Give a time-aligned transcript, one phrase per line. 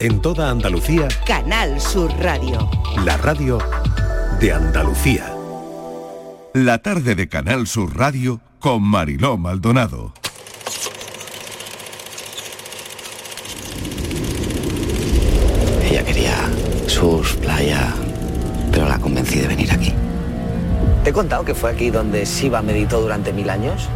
[0.00, 2.70] En toda Andalucía, Canal Sur Radio.
[3.04, 3.58] la radio
[4.40, 5.30] de Andalucía.
[6.54, 10.14] La tarde de Canal Sur Radio con Mariló Maldonado.
[15.84, 16.48] Ella quería
[16.86, 17.92] sus playa,
[18.72, 19.92] pero la convencí de venir aquí.
[21.04, 23.86] ¿Te he contado que fue aquí donde Shiva meditó durante mil años?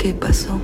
[0.00, 0.58] Qué pasó?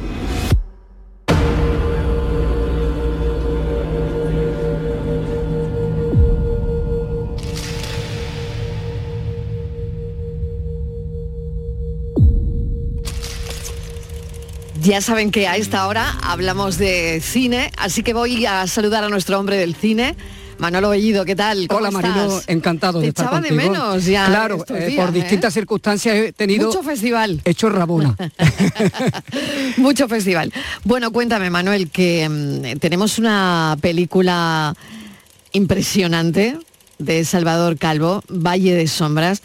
[14.82, 19.08] Ya saben que a esta hora hablamos de cine, así que voy a saludar a
[19.08, 20.16] nuestro hombre del cine.
[20.58, 21.66] Manolo Bellido, ¿qué tal?
[21.68, 23.72] ¿Cómo Hola Marino, encantado Te de estar echaba de contigo.
[23.72, 25.12] menos ya Claro, estos eh, por ¿eh?
[25.12, 27.40] distintas circunstancias he tenido Mucho festival.
[27.44, 28.16] hecho rabona.
[29.76, 30.52] Mucho festival.
[30.84, 34.74] Bueno, cuéntame, Manuel, que mm, tenemos una película
[35.52, 36.56] impresionante
[36.98, 39.42] de Salvador Calvo, Valle de Sombras,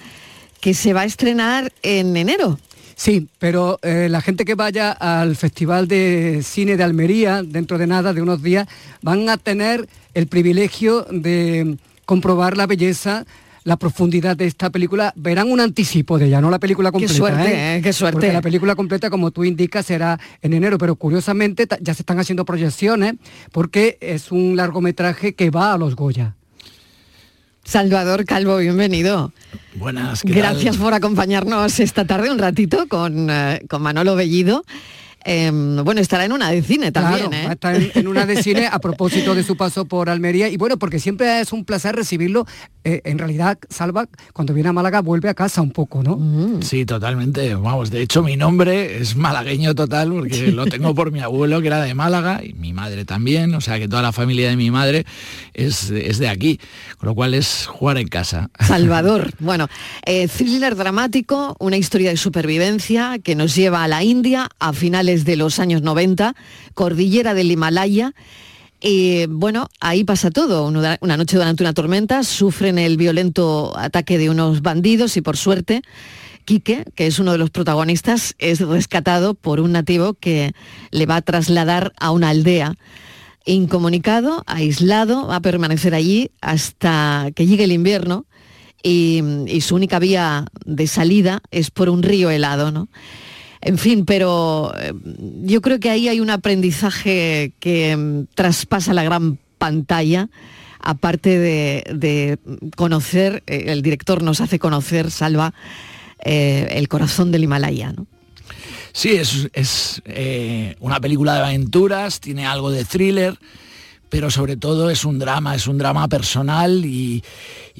[0.62, 2.58] que se va a estrenar en enero.
[2.96, 7.88] Sí, pero eh, la gente que vaya al Festival de Cine de Almería, dentro de
[7.88, 8.68] nada, de unos días,
[9.02, 13.26] van a tener el privilegio de comprobar la belleza,
[13.64, 15.14] la profundidad de esta película.
[15.16, 17.14] Verán un anticipo de ella, no la película completa.
[17.14, 17.82] suerte, ¿eh?
[17.82, 18.16] Qué suerte.
[18.16, 22.20] Porque la película completa, como tú indicas, será en enero, pero curiosamente ya se están
[22.20, 23.16] haciendo proyecciones
[23.52, 26.36] porque es un largometraje que va a los Goya.
[27.64, 29.32] Salvador Calvo, bienvenido.
[29.76, 30.84] Buenas, ¿qué Gracias tal?
[30.84, 34.66] por acompañarnos esta tarde un ratito con, eh, con Manolo Bellido.
[35.26, 35.52] Eh,
[35.84, 37.46] bueno, estará en una de cine también, Claro, ¿eh?
[37.46, 40.48] va a estar en, en una de cine a propósito de su paso por Almería.
[40.50, 42.46] Y bueno, porque siempre es un placer recibirlo.
[42.84, 46.18] Eh, en realidad, Salva, cuando viene a Málaga, vuelve a casa un poco, ¿no?
[46.18, 46.64] Mm.
[46.64, 47.54] Sí, totalmente.
[47.54, 51.68] Vamos, de hecho mi nombre es malagueño total porque lo tengo por mi abuelo que
[51.68, 54.72] era de Málaga y mi madre también, o sea que toda la familia de mi
[54.72, 55.06] madre
[55.54, 56.60] es, es de aquí,
[56.98, 58.50] con lo cual es jugar en casa.
[58.60, 59.32] Salvador.
[59.42, 59.68] Bueno,
[60.06, 65.11] eh, thriller dramático, una historia de supervivencia que nos lleva a la India a finales
[65.18, 66.36] de los años 90,
[66.74, 68.14] cordillera del Himalaya.
[68.82, 70.66] Y bueno, ahí pasa todo.
[70.66, 75.38] Una una noche durante una tormenta sufren el violento ataque de unos bandidos y por
[75.38, 75.84] suerte,
[76.46, 80.54] Quique, que es uno de los protagonistas, es rescatado por un nativo que
[80.90, 82.76] le va a trasladar a una aldea
[83.46, 88.26] incomunicado, aislado, va a permanecer allí hasta que llegue el invierno
[88.84, 92.88] y, y su única vía de salida es por un río helado, ¿no?
[93.62, 94.92] En fin, pero eh,
[95.44, 100.30] yo creo que ahí hay un aprendizaje que mm, traspasa la gran pantalla,
[100.80, 102.40] aparte de,
[102.76, 105.54] conocer, eh, el director nos hace conocer, Salva,
[106.26, 108.08] eh, el corazón del Himalaya, ¿no?
[108.94, 110.02] Sí, es,
[110.80, 113.38] una película de aventuras, tiene algo de thriller,
[114.12, 117.24] pero sobre todo es un drama, es un drama personal y,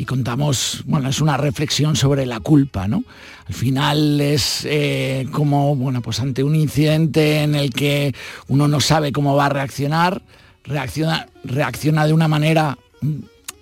[0.08, 3.04] contamos, bueno, es una reflexión sobre la culpa, ¿no?
[3.48, 8.16] Al final es eh, como, bueno, pues ante un incidente en el que
[8.48, 10.22] uno no sabe cómo va a reaccionar,
[10.64, 12.78] reacciona, reacciona de una manera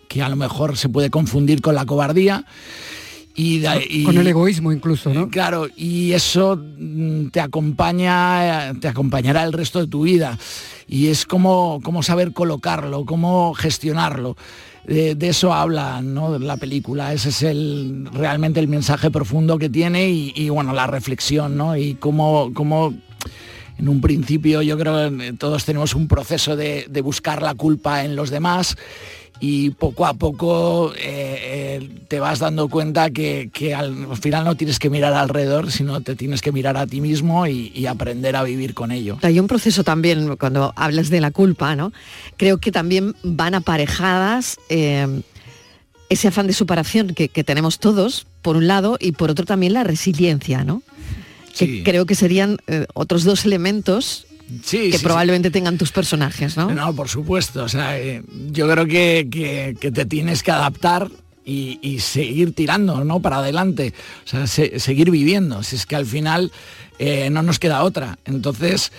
[0.07, 2.45] que a lo mejor se puede confundir con la cobardía.
[3.41, 5.29] Y, de- y- Con el egoísmo incluso, ¿no?
[5.29, 10.37] Claro, y eso mm, te acompaña, te acompañará el resto de tu vida.
[10.87, 14.35] Y es como, como saber colocarlo, cómo gestionarlo.
[14.85, 16.37] De, de eso habla ¿no?
[16.39, 20.87] la película, ese es el, realmente el mensaje profundo que tiene y, y, bueno, la
[20.87, 21.77] reflexión, ¿no?
[21.77, 22.93] Y cómo, cómo
[23.77, 28.03] en un principio yo creo que todos tenemos un proceso de, de buscar la culpa
[28.03, 28.75] en los demás
[29.39, 30.99] y poco a poco eh,
[31.81, 36.01] eh, te vas dando cuenta que, que al final no tienes que mirar alrededor, sino
[36.01, 39.17] te tienes que mirar a ti mismo y, y aprender a vivir con ello.
[39.21, 41.93] Hay un proceso también, cuando hablas de la culpa, ¿no?
[42.37, 45.21] Creo que también van aparejadas eh,
[46.09, 49.73] ese afán de superación que, que tenemos todos, por un lado, y por otro también
[49.73, 50.81] la resiliencia, ¿no?
[51.57, 52.57] Que creo que serían
[52.93, 54.25] otros dos elementos
[54.63, 56.71] Sí, que sí, probablemente tengan tus personajes, ¿no?
[56.73, 57.63] No, por supuesto.
[57.63, 61.09] O sea, eh, yo creo que, que- que te tienes que adaptar
[61.45, 63.19] y, y seguir tirando, ¿no?
[63.21, 63.93] Para adelante.
[64.25, 65.63] O sea, se- seguir viviendo.
[65.63, 66.51] Si es que al final
[66.99, 68.19] eh, no nos queda otra.
[68.25, 68.91] Entonces,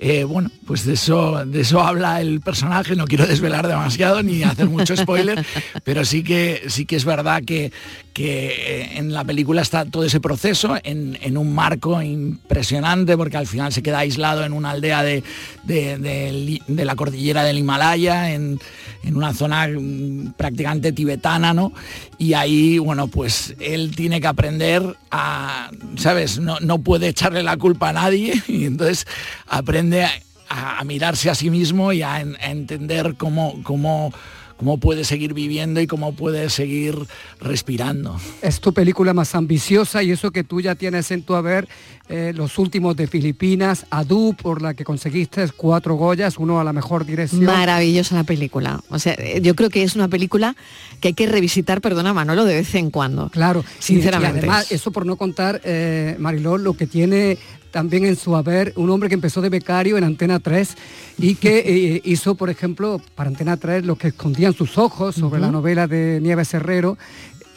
[0.00, 4.44] eh, bueno, pues de eso, de eso habla el personaje, no quiero desvelar demasiado ni
[4.44, 5.44] hacer mucho spoiler,
[5.84, 7.72] pero sí que, sí que es verdad que,
[8.14, 13.46] que eh, en la película está todo ese proceso en, un marco impresionante porque al
[13.46, 15.22] final se queda aislado en una aldea de,
[15.64, 18.60] de, la cordillera del Himalaya, en,
[19.04, 21.72] una zona mm, prácticamente tibetana, ¿no?
[22.18, 26.38] Y ahí, bueno, pues él tiene que aprender a, ¿sabes?
[26.38, 29.06] No, no puede echarle la culpa a nadie y entonces
[29.46, 30.06] aprende
[30.48, 34.12] a, mirarse a sí mismo y a, entender cómo, cómo
[34.58, 36.98] cómo puede seguir viviendo y cómo puede seguir
[37.40, 38.20] respirando.
[38.42, 41.68] Es tu película más ambiciosa y eso que tú ya tienes en tu haber,
[42.08, 46.72] eh, los últimos de Filipinas, Adu, por la que conseguiste cuatro Goyas, uno a la
[46.72, 47.44] mejor dirección.
[47.44, 48.80] Maravillosa la película.
[48.90, 50.56] O sea, eh, yo creo que es una película
[51.00, 53.30] que hay que revisitar, perdona Manolo, de vez en cuando.
[53.30, 54.40] Claro, sinceramente.
[54.40, 57.38] además, eso por no contar, eh, Mariló, lo que tiene
[57.70, 60.74] también en su haber un hombre que empezó de becario en Antena 3
[61.18, 65.40] y que eh, hizo, por ejemplo, para Antena 3 lo que escondían sus ojos sobre
[65.40, 66.98] la novela de Nieves Herrero.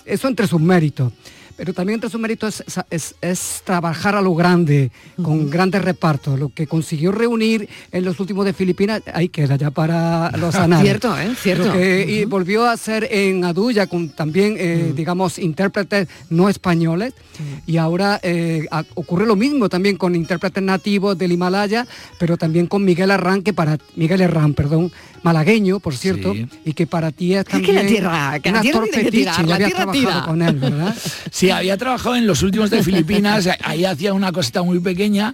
[0.05, 1.11] Eso entre sus méritos
[1.55, 6.39] pero también entre sus méritos es, trabajar a lo grande, con grandes repartos.
[6.39, 10.85] Lo que consiguió reunir en los últimos de Filipinas, ahí queda ya para los anales.
[10.85, 11.35] Cierto, ¿eh?
[11.35, 11.79] Cierto.
[11.79, 17.13] Y volvió a hacer en Aduya con también, eh, digamos, intérpretes no españoles.
[17.65, 21.87] Y ahora eh, ocurre lo mismo también con intérpretes nativos del Himalaya,
[22.19, 24.91] pero también con Miguel Arran, para Miguel Herrán, perdón,
[25.23, 26.33] malagueño, por cierto,
[26.65, 28.85] y que para ti es también es que la tierra, que la tierra
[29.69, 30.95] trabajado con él, ¿verdad?
[31.41, 35.33] Sí, había trabajado en los últimos de Filipinas, ahí hacía una cosita muy pequeña,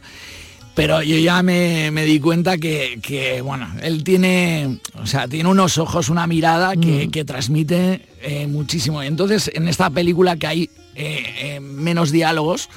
[0.73, 6.07] pero yo ya me, di cuenta que, bueno, él tiene, o sea, tiene unos ojos,
[6.07, 7.25] una mirada que, mm.
[7.25, 9.03] transmite eh, muchísimo.
[9.03, 12.69] Entonces, en esta película que hay eh, eh, menos diálogos,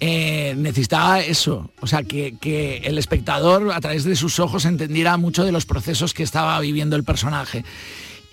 [0.00, 5.44] necesitaba eso, o sea, que, que, el espectador a través de sus ojos entendiera mucho
[5.44, 7.62] de los procesos que estaba viviendo el personaje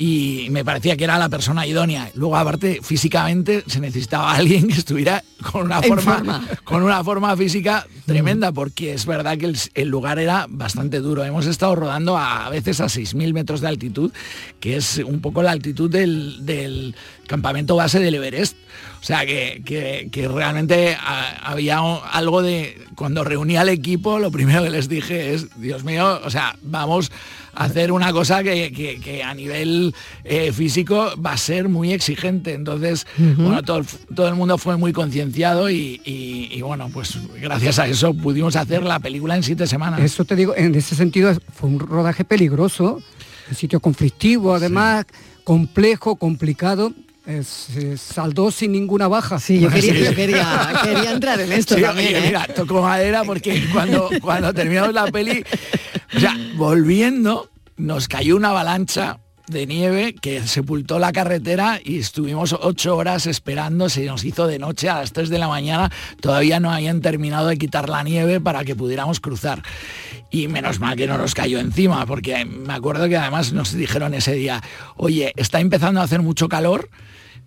[0.01, 2.09] y me parecía que era la persona idónea.
[2.15, 7.85] Luego, aparte, físicamente se necesitaba alguien que estuviera con una forma, con una forma física
[8.07, 11.23] tremenda, porque es verdad que el, lugar era bastante duro.
[11.23, 14.11] Hemos estado rodando a, veces a 6.000 metros de altitud,
[14.59, 16.95] que es un poco la altitud del,
[17.27, 18.57] campamento base del Everest.
[19.01, 19.63] O sea que,
[20.11, 20.95] que, realmente
[21.43, 26.21] había algo de, cuando reuní al equipo, lo primero que les dije es, Dios mío,
[26.23, 27.11] o sea, vamos
[27.53, 29.93] hacer una cosa que, a nivel
[30.23, 32.53] eh, físico va a ser muy exigente.
[32.53, 33.83] Entonces, bueno, todo,
[34.13, 38.99] todo, el mundo fue muy concienciado y, bueno, pues gracias a eso pudimos hacer la
[38.99, 39.99] película en siete semanas.
[40.01, 43.01] Eso te digo, en ese sentido fue un rodaje peligroso,
[43.49, 45.05] un sitio conflictivo, además,
[45.43, 46.93] complejo, complicado,
[47.43, 49.39] se saldó sin ninguna baja.
[49.39, 52.15] Sí, yo quería, quería, entrar en esto también.
[52.15, 52.21] ¿eh?
[52.27, 55.43] Mira, tocó madera porque cuando, cuando terminamos la peli,
[56.19, 62.95] sea, volviendo, nos cayó una avalancha de nieve que sepultó la carretera y estuvimos ocho
[62.95, 65.91] horas esperando, se nos hizo de noche a las 3 de la mañana,
[66.21, 69.63] todavía no habían terminado de quitar la nieve para que pudiéramos cruzar.
[70.29, 74.13] Y menos mal que no nos cayó encima, porque me acuerdo que además nos dijeron
[74.13, 74.61] ese día,
[74.95, 76.89] oye, está empezando a hacer mucho calor,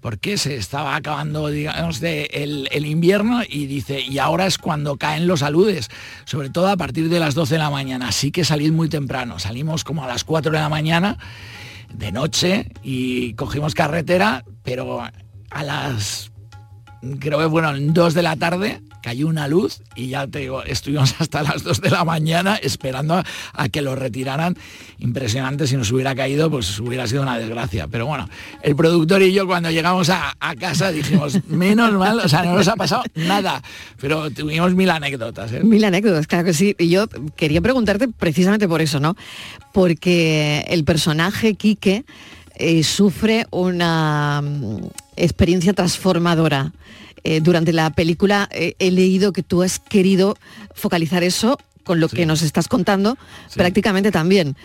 [0.05, 5.43] porque se estaba acabando, digamos, el, invierno y dice, y ahora es cuando caen los
[5.43, 5.89] aludes,
[6.27, 9.39] sobre todo a partir de las 12 de la mañana, así que salid muy temprano,
[9.39, 11.17] salimos como a las 4 de la mañana
[11.95, 16.31] de noche y cogimos carretera, pero a las
[17.21, 21.15] creo que fueron dos de la tarde, cayó una luz y ya te digo, estuvimos
[21.21, 24.57] hasta las dos de la mañana esperando a, que lo retiraran.
[24.99, 27.87] Impresionante, si nos hubiera caído, pues hubiera sido una desgracia.
[27.87, 28.31] Pero bueno,
[28.63, 32.67] el productor y yo cuando llegamos a, casa dijimos, menos mal, o sea, no nos
[32.67, 33.63] ha pasado nada,
[34.01, 35.53] pero tuvimos mil anécdotas.
[35.53, 35.63] ¿eh?
[35.63, 36.75] Mil anécdotas, claro que sí.
[36.79, 37.07] Y yo
[37.37, 39.17] quería preguntarte precisamente por eso, ¿no?
[39.75, 42.07] Porque el personaje Quique
[42.55, 44.79] eh, sufre una mm,
[45.17, 46.73] experiencia transformadora.
[47.25, 50.37] Eh, durante la película eh, he leído que tú has querido
[50.75, 53.17] focalizar eso con lo que nos estás contando
[53.55, 54.57] prácticamente también.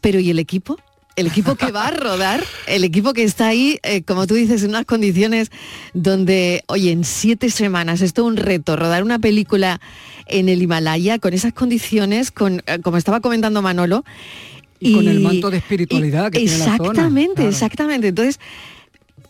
[0.00, 0.78] Pero ¿y el equipo?
[1.16, 4.70] El equipo que va a rodar, el equipo que está ahí, como tú dices, en
[4.70, 5.50] unas condiciones
[5.92, 9.80] donde, oye, en siete semanas es todo un reto rodar una película
[10.26, 14.04] en el Himalaya con esas condiciones, con, como estaba comentando Manolo,
[14.80, 17.48] y, con el manto de espiritualidad que exactamente, tiene la zona.
[17.48, 18.40] Exactamente, Entonces,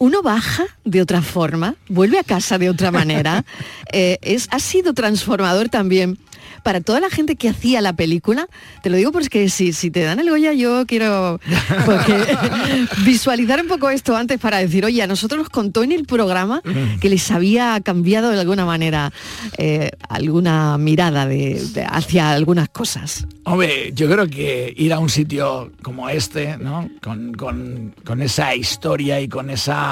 [0.01, 3.45] uno baja de otra forma, vuelve a casa de otra manera.
[3.93, 6.17] Eh, es, ha sido transformador también
[6.63, 8.49] para toda la gente que hacía la película,
[8.83, 11.41] te lo digo porque si, si te dan el Goya yo quiero
[13.05, 16.63] visualizar un poco esto antes para decir, oye, a nosotros nos contó en el programa
[17.01, 19.13] que les había cambiado de alguna manera
[19.59, 23.27] eh, alguna mirada de, hacia algunas cosas.
[23.45, 26.89] Hombre, yo creo que ir a un sitio como este, ¿no?
[27.03, 27.33] Con,
[28.05, 29.90] con esa historia y con esa,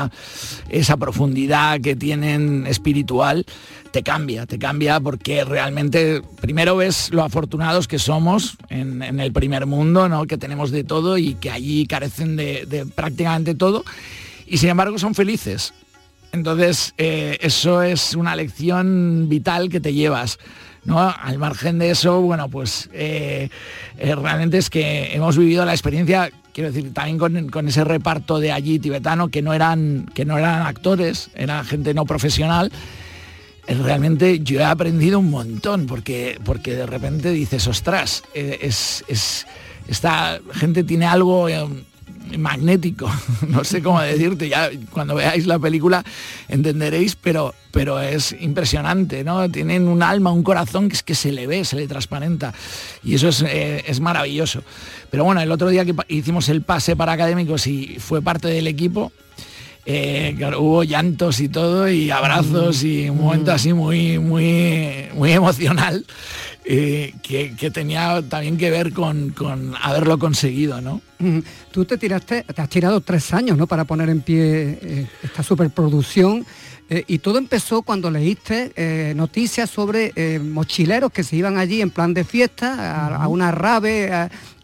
[0.69, 3.45] esa profundidad que tienen espiritual,
[3.91, 9.67] te cambia, te cambia porque realmente primero ves lo afortunados que somos en, el primer
[9.67, 10.27] mundo, ¿no?
[10.27, 13.85] que tenemos de todo y que allí carecen de, prácticamente todo
[14.47, 15.73] y sin embargo son felices.
[16.33, 20.39] Entonces eh, eso es una lección vital que te llevas.
[20.85, 20.99] ¿no?
[21.01, 23.51] Al margen de eso, bueno, pues eh,
[23.99, 28.51] eh, realmente es que hemos vivido la experiencia quiero decir, también con, ese reparto de
[28.51, 32.73] allí tibetano que no eran, que no eran actores, era gente no profesional,
[33.69, 39.05] realmente yo he aprendido un montón, porque, porque de repente dices, ostras, eh, es,
[39.87, 41.65] esta gente tiene algo eh,
[42.37, 43.09] magnético,
[43.47, 46.03] no sé cómo decirte, ya cuando veáis la película
[46.49, 49.49] entenderéis, pero, pero es impresionante, ¿no?
[49.49, 52.53] Tienen un alma, un corazón que es que se le ve, se le transparenta,
[53.05, 54.65] y eso es, eh, es maravilloso.
[55.11, 58.67] Pero bueno, el otro día que hicimos el pase para académicos y fue parte del
[58.67, 59.13] equipo,
[59.87, 66.05] eh, hubo llantos y todo, y abrazos y un momento así muy, muy, muy emocional.
[66.71, 69.33] Eh, que, tenía también que ver con,
[69.81, 71.01] haberlo conseguido, ¿no?
[71.73, 73.67] Tú te tiraste, te has tirado tres años, ¿no?
[73.67, 76.45] Para poner en pie eh, esta superproducción.
[76.91, 82.25] y todo empezó cuando leíste noticias sobre mochileros que se iban allí en plan de
[82.25, 84.13] fiesta, a, una rave,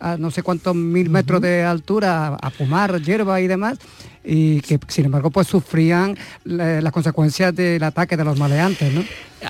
[0.00, 3.78] a, no sé cuántos mil metros de altura, a fumar hierba y demás
[4.24, 9.04] y que sin embargo pues sufrían las consecuencias del ataque de los maleantes, ¿no?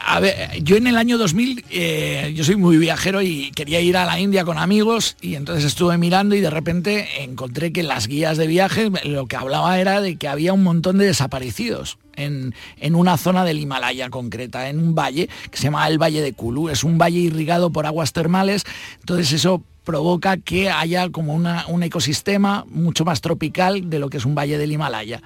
[0.07, 3.97] A ver, yo en el año 2000, eh, yo soy muy viajero y quería ir
[3.97, 8.09] a la India con amigos y entonces estuve mirando y de repente encontré que las
[8.09, 11.99] guías de viaje lo que hablaba era de que había un montón de desaparecidos.
[12.17, 16.23] En, en, una zona del Himalaya concreta, en un valle que se llama el Valle
[16.23, 16.69] de Kulu.
[16.69, 18.65] Es un valle irrigado por aguas termales,
[19.01, 24.25] entonces eso provoca que haya como un ecosistema mucho más tropical de lo que es
[24.25, 25.23] un valle del Himalaya.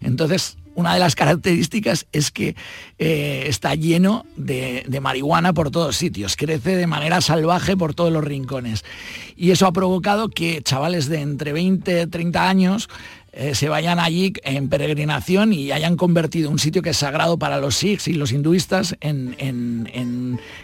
[0.00, 2.54] Entonces, una de las características es que
[2.98, 8.12] eh, está lleno de, de, marihuana por todos sitios, crece de manera salvaje por todos
[8.12, 8.84] los rincones.
[9.36, 12.88] Y eso ha provocado que chavales de entre 20 y 30 años
[13.32, 17.58] eh, se vayan allí en peregrinación y hayan convertido un sitio que es sagrado para
[17.58, 19.36] los sikhs y los hinduistas en,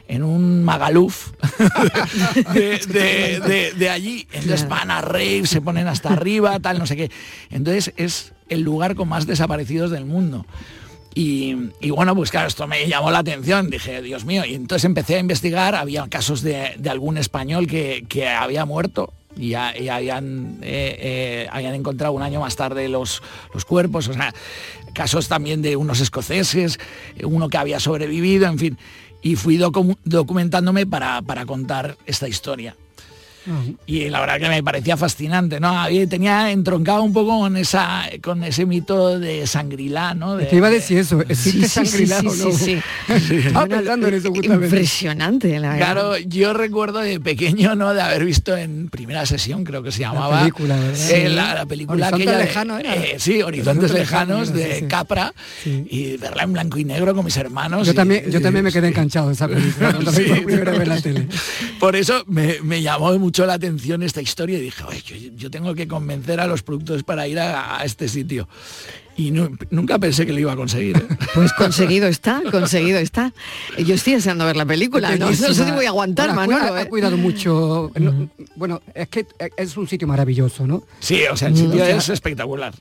[0.08, 1.30] un magaluf
[2.54, 4.26] de, allí.
[4.32, 7.10] Entonces van a rave, se ponen hasta arriba, tal, no sé qué.
[7.50, 10.44] Entonces es el lugar con más desaparecidos del mundo.
[11.14, 11.54] Y,
[11.88, 15.18] bueno, pues claro, esto me llamó la atención, dije, Dios mío, y entonces empecé a
[15.18, 22.12] investigar, había casos de, algún español que, que había muerto y, habían, eh, eh, encontrado
[22.12, 24.34] un año más tarde los, los cuerpos, o sea,
[24.92, 26.78] casos también de unos escoceses,
[27.22, 28.78] uno que había sobrevivido, en fin,
[29.22, 32.76] y fui documentándome para, para contar esta historia.
[33.86, 35.68] Y la verdad que me parecía fascinante, ¿no?
[35.68, 40.36] Había, tenía entroncado un poco con esa con ese mito de Sangrilá, ¿no?
[40.36, 42.80] Te iba a decir eso, ¿existe sí, Sangrilá sí, sí,
[43.20, 45.76] Sí, en eso Impresionante, la verdad.
[45.78, 47.94] Claro, yo recuerdo de pequeño, ¿no?
[47.94, 50.36] De haber visto en primera sesión, creo que se llamaba.
[50.36, 50.78] La película,
[51.10, 55.32] eh, la, película aquella lejano, eh, sí, Horizontes, Lejanos, de Capra
[55.64, 57.86] y verla en blanco y negro con mis hermanos.
[57.86, 61.28] Yo también, yo también me quedé enganchado de esa película cuando por, la tele.
[61.78, 64.84] por eso me, me llamó mucho la atención esta historia y dije,
[65.36, 68.48] yo, tengo que convencer a los productores para ir a, este sitio.
[69.18, 70.96] Y nunca pensé que lo iba a conseguir.
[70.96, 71.16] ¿eh?
[71.34, 73.32] Pues conseguido está, conseguido está.
[73.78, 76.74] Yo estoy deseando ver la película, no, sé si voy a aguantar, Manolo.
[76.74, 76.88] Ha, ¿eh?
[76.88, 77.90] cuidado mucho.
[78.54, 79.26] bueno, es que
[79.56, 80.84] es un sitio maravilloso, ¿no?
[81.00, 82.72] Sí, o sea, el sitio es espectacular.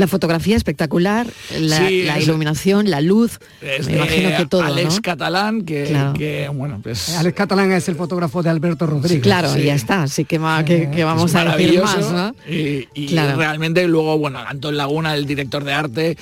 [0.00, 1.26] La fotografía espectacular,
[1.58, 7.18] la, iluminación, la luz, me imagino que todo, Alex Catalán, que, bueno, pues...
[7.18, 9.22] Alex Catalán es el fotógrafo de Alberto Rodríguez.
[9.22, 12.34] claro, y ya está, así que, que, vamos a decir más, ¿no?
[12.48, 16.16] Y, realmente luego, bueno, Antón Laguna, el director de arte,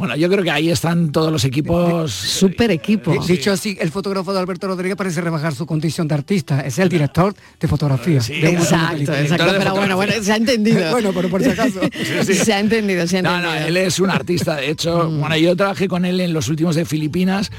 [0.00, 2.10] bueno, yo creo que ahí están todos los equipos.
[2.40, 3.12] Super equipo.
[3.22, 6.62] Dicho así, el fotógrafo de Alberto Rodríguez parece rebajar su condición de artista.
[6.62, 8.16] Es el director de fotografía.
[8.16, 9.52] exacto, exacto.
[9.58, 10.90] Pero bueno, bueno, se ha entendido.
[10.92, 11.80] bueno, pero por si acaso.
[12.24, 13.42] se ha entendido, se ha entendido.
[13.42, 14.56] No, no, él es un artista.
[14.56, 15.20] De hecho, mm.
[15.20, 17.50] bueno, yo trabajé con él en los últimos de Filipinas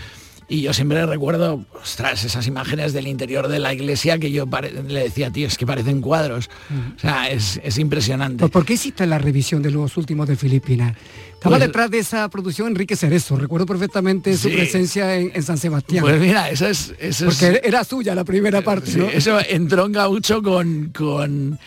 [0.50, 4.48] Y yo siempre recuerdo, ostras, esas imágenes del interior de la iglesia que yo
[4.88, 6.50] le decía, tío, es que parecen cuadros.
[6.98, 8.50] O sea, es, impresionante.
[8.50, 10.96] ¿Por qué hiciste la revisión de los últimos de Filipinas?
[11.42, 16.04] Estaba pues detrás de esa producción Enrique Cerezo, recuerdo perfectamente su presencia en, San Sebastián.
[16.04, 16.94] Pues mira, eso es...
[17.00, 19.10] Eso Porque era suya la primera parte, ¿no?
[19.10, 20.92] Eso entronca mucho con...
[20.96, 21.58] con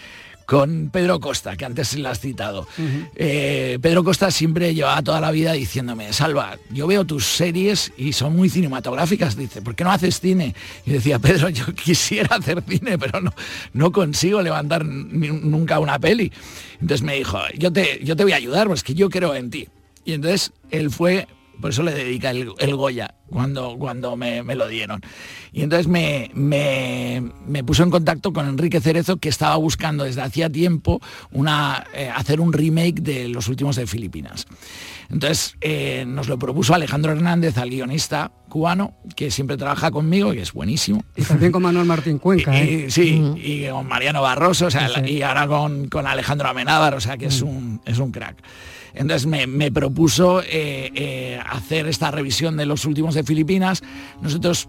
[0.46, 2.66] con Pedro Costa, que antes le has citado.
[3.14, 8.12] Eh, Pedro Costa siempre llevaba toda la vida diciéndome, Salva, yo veo tus series y
[8.12, 10.54] son muy cinematográficas, dice, ¿por qué no haces cine?
[10.84, 13.32] Y decía, Pedro, yo quisiera hacer cine, pero no,
[13.72, 16.32] no consigo levantar nunca una peli.
[16.80, 19.50] Entonces me dijo, yo te, yo te voy a ayudar, pues que yo creo en
[19.50, 19.68] ti.
[20.04, 21.26] Y entonces él fue
[21.60, 25.00] por eso le dedica el, Goya cuando, cuando me, lo dieron.
[25.52, 30.50] Y entonces me, me, puso en contacto con Enrique Cerezo, que estaba buscando desde hacía
[30.50, 31.00] tiempo
[31.32, 34.46] una, eh, hacer un remake de Los Últimos de Filipinas.
[35.10, 40.38] Entonces eh, nos lo propuso Alejandro Hernández, al guionista cubano, que siempre trabaja conmigo y
[40.38, 41.04] es buenísimo.
[41.16, 42.52] Y también con Manuel Martín Cuenca.
[42.60, 42.86] ¿eh?
[42.88, 44.68] sí, y con Mariano Barroso,
[45.04, 48.36] y ahora con, con Alejandro Amenábar, o sea que es, un, es un crack.
[48.94, 53.82] Entonces me, propuso eh, eh, hacer esta revisión de los últimos de Filipinas.
[54.20, 54.68] Nosotros,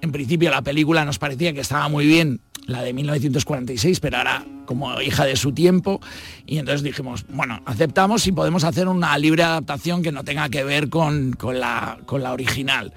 [0.00, 4.44] en principio, la película nos parecía que estaba muy bien, la de 1946, pero ahora
[4.64, 6.00] como hija de su tiempo.
[6.46, 10.64] Y entonces dijimos, bueno, aceptamos si podemos hacer una libre adaptación que no tenga que
[10.64, 12.94] ver con, la, con la original.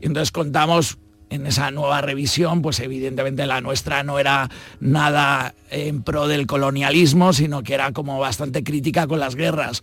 [0.00, 0.98] Y entonces contamos
[1.30, 7.32] en esa nueva revisión, pues evidentemente la nuestra no era nada en pro del colonialismo,
[7.32, 9.82] sino que era como bastante crítica con las guerras.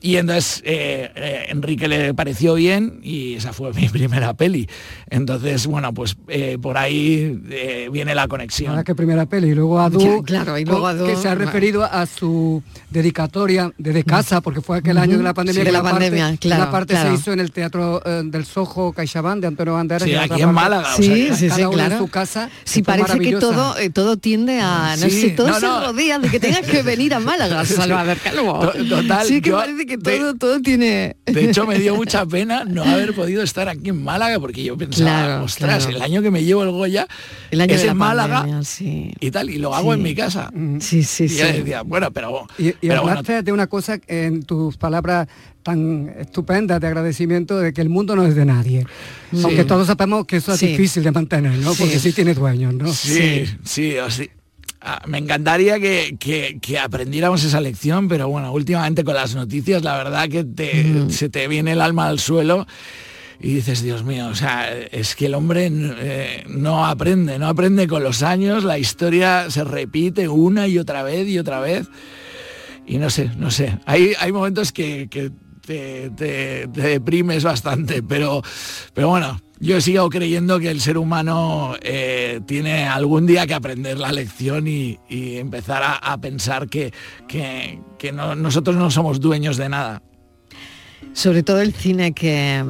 [0.00, 4.68] Y entonces eh, eh, Enrique le pareció bien y esa fue mi primera peli.
[5.10, 7.40] Entonces, bueno, pues eh, por ahí
[7.90, 8.70] viene la conexión.
[8.70, 11.84] Ahora que primera peli, y luego Adu, claro, y luego Adu, que se ha referido
[11.84, 15.64] a su dedicatoria desde casa, porque fue aquel año de la pandemia.
[15.64, 16.64] de la, pandemia, claro.
[16.64, 20.02] La parte se hizo en el Teatro del Sojo CaixaBank de Antonio Banderas.
[20.02, 20.94] Sí, aquí en Málaga.
[20.96, 21.94] Sí, sí, sí, claro.
[21.94, 22.50] En su casa.
[22.64, 26.66] Sí, parece que todo, todo tiende a, no sé, todo se rodea de que tengas
[26.66, 28.70] que venir a Málaga, Salvador Calvo.
[28.88, 31.16] Total, sí que parece que todo, todo tiene...
[31.26, 34.76] De hecho, me dio mucha pena no haber podido estar aquí en Málaga, porque yo
[34.76, 37.08] pensaba, ostras, el año que me llevo el Goya
[37.50, 38.46] el año es en Málaga
[38.78, 40.50] y tal, y lo hago en mi casa.
[40.52, 40.78] Mm.
[40.80, 41.42] Sí, sí, y sí.
[41.42, 42.46] Decía, bueno, pero...
[42.58, 45.26] Y, y hablaste de una cosa en tus palabras
[45.62, 48.86] tan estupendas de agradecimiento de que el mundo no es de nadie.
[49.42, 51.74] Aunque todos sabemos que eso es difícil de mantener, ¿no?
[51.74, 52.92] Porque sí tiene dueños, ¿no?
[52.92, 54.30] Sí, sí, sí.
[54.80, 60.28] Ah, me encantaría que, aprendiéramos esa lección, pero bueno, últimamente con las noticias la verdad
[60.28, 61.10] que mm.
[61.10, 62.66] se te viene el alma al suelo
[63.40, 67.86] y dices, Dios mío, o sea, es que el hombre eh, no aprende, no aprende
[67.86, 71.88] con los años, la historia se repite una y otra vez y otra vez.
[72.84, 75.08] Y no sé, no sé, hay, hay momentos que,
[75.64, 78.42] te, te, deprimes bastante, pero,
[78.94, 83.98] pero bueno, yo sigo creyendo que el ser humano eh, tiene algún día que aprender
[83.98, 86.92] la lección y, empezar a, pensar que,
[88.12, 90.02] nosotros no somos dueños de nada.
[91.12, 92.64] Sobre todo el cine que,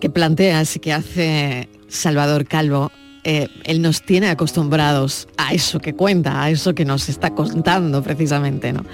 [0.00, 2.92] que planteas y que hace Salvador Calvo,
[3.24, 8.02] eh, él nos tiene acostumbrados a eso que cuenta, a eso que nos está contando
[8.02, 8.84] precisamente, ¿no?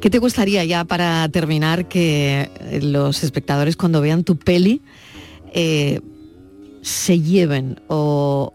[0.00, 2.50] ¿Qué te gustaría ya para terminar que
[2.80, 4.82] los espectadores cuando vean tu peli
[5.52, 6.00] eh,
[6.82, 8.52] se lleven o,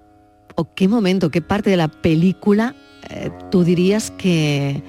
[0.75, 2.75] qué momento, qué parte de la película
[3.09, 4.81] eh, tú dirías que,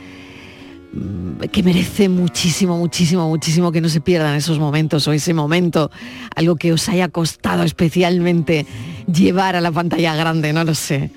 [0.93, 5.91] mm, que merece muchísimo, muchísimo, muchísimo que no se pierdan esos momentos o ese momento,
[6.37, 8.67] algo que os haya costado especialmente
[9.13, 11.11] llevar a la pantalla grande, no lo sé.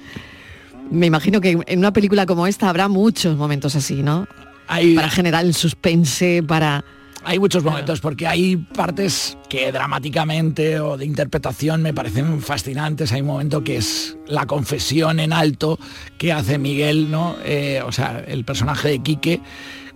[0.89, 4.27] Me imagino que en una película como esta habrá muchos momentos así, ¿no?
[4.67, 6.83] Para generar el suspense, para
[7.25, 13.11] hay muchos momentos porque hay partes que dramáticamente o de interpretación me parecen fascinantes.
[13.11, 15.79] Hay un momento que es la confesión en alto
[16.19, 17.35] que hace Miguel, ¿no?
[17.43, 19.41] Eh, o sea, el personaje de Quique,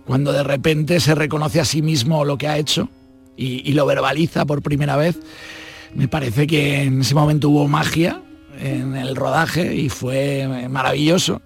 [0.04, 2.88] cuando de repente se reconoce a sí mismo lo que ha hecho
[3.36, 5.18] y, y lo verbaliza por primera vez.
[5.94, 8.22] Me parece que en ese momento hubo magia
[8.60, 11.42] en el rodaje y fue maravilloso.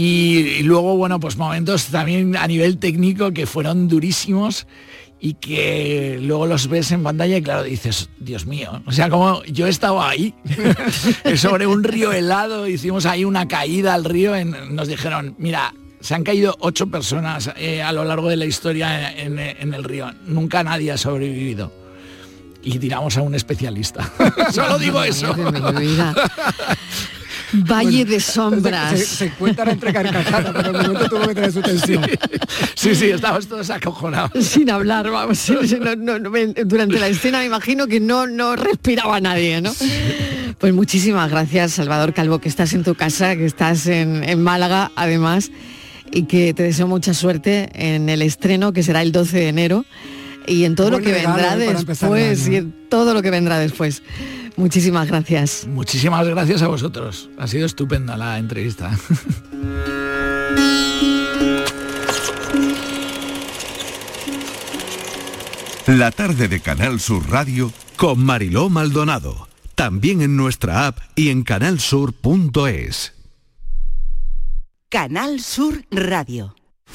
[0.00, 4.68] Y, luego, bueno, pues momentos también a nivel técnico que fueron durísimos
[5.18, 9.42] y que luego los ves en pantalla y claro, dices, Dios mío, o sea, como
[9.46, 10.36] yo he estado ahí,
[11.36, 16.14] sobre un río helado, hicimos ahí una caída al río, en, nos dijeron, mira, se
[16.14, 20.12] han caído ocho personas eh, a lo largo de la historia en, en, el río,
[20.26, 21.72] nunca nadie ha sobrevivido.
[22.62, 24.12] Y tiramos a un especialista.
[24.52, 25.34] Solo digo eso.
[27.52, 28.98] Valle de sombras.
[28.98, 32.04] Se, se encuentran entre carcajadas, pero el momento tuvo que tener su tensión.
[32.74, 34.44] Sí, sí, estabas todos acojonados.
[34.44, 35.38] Sin hablar, vamos.
[35.38, 36.30] sí, sí, no, no, no,
[36.64, 39.72] durante la escena me imagino que no, no respiraba nadie, ¿no?
[40.58, 44.92] Pues muchísimas gracias, Salvador Calvo, que estás en tu casa, que estás en, en Málaga,
[44.96, 45.50] además,
[46.12, 49.84] y que te deseo mucha suerte en el estreno, que será el 12 de enero,
[50.46, 53.58] y en todo Buen lo que vendrá eh, después, y en todo lo que vendrá
[53.58, 54.02] después.
[54.58, 55.68] Muchísimas gracias.
[55.68, 57.30] Muchísimas gracias a vosotros.
[57.38, 58.90] Ha sido estupenda la entrevista.
[65.86, 69.48] La tarde de Canal Sur Radio Con Mariló Maldonado.
[69.74, 73.14] También en nuestra app y en canalsur.es.
[74.90, 76.57] Canal Sur Radio.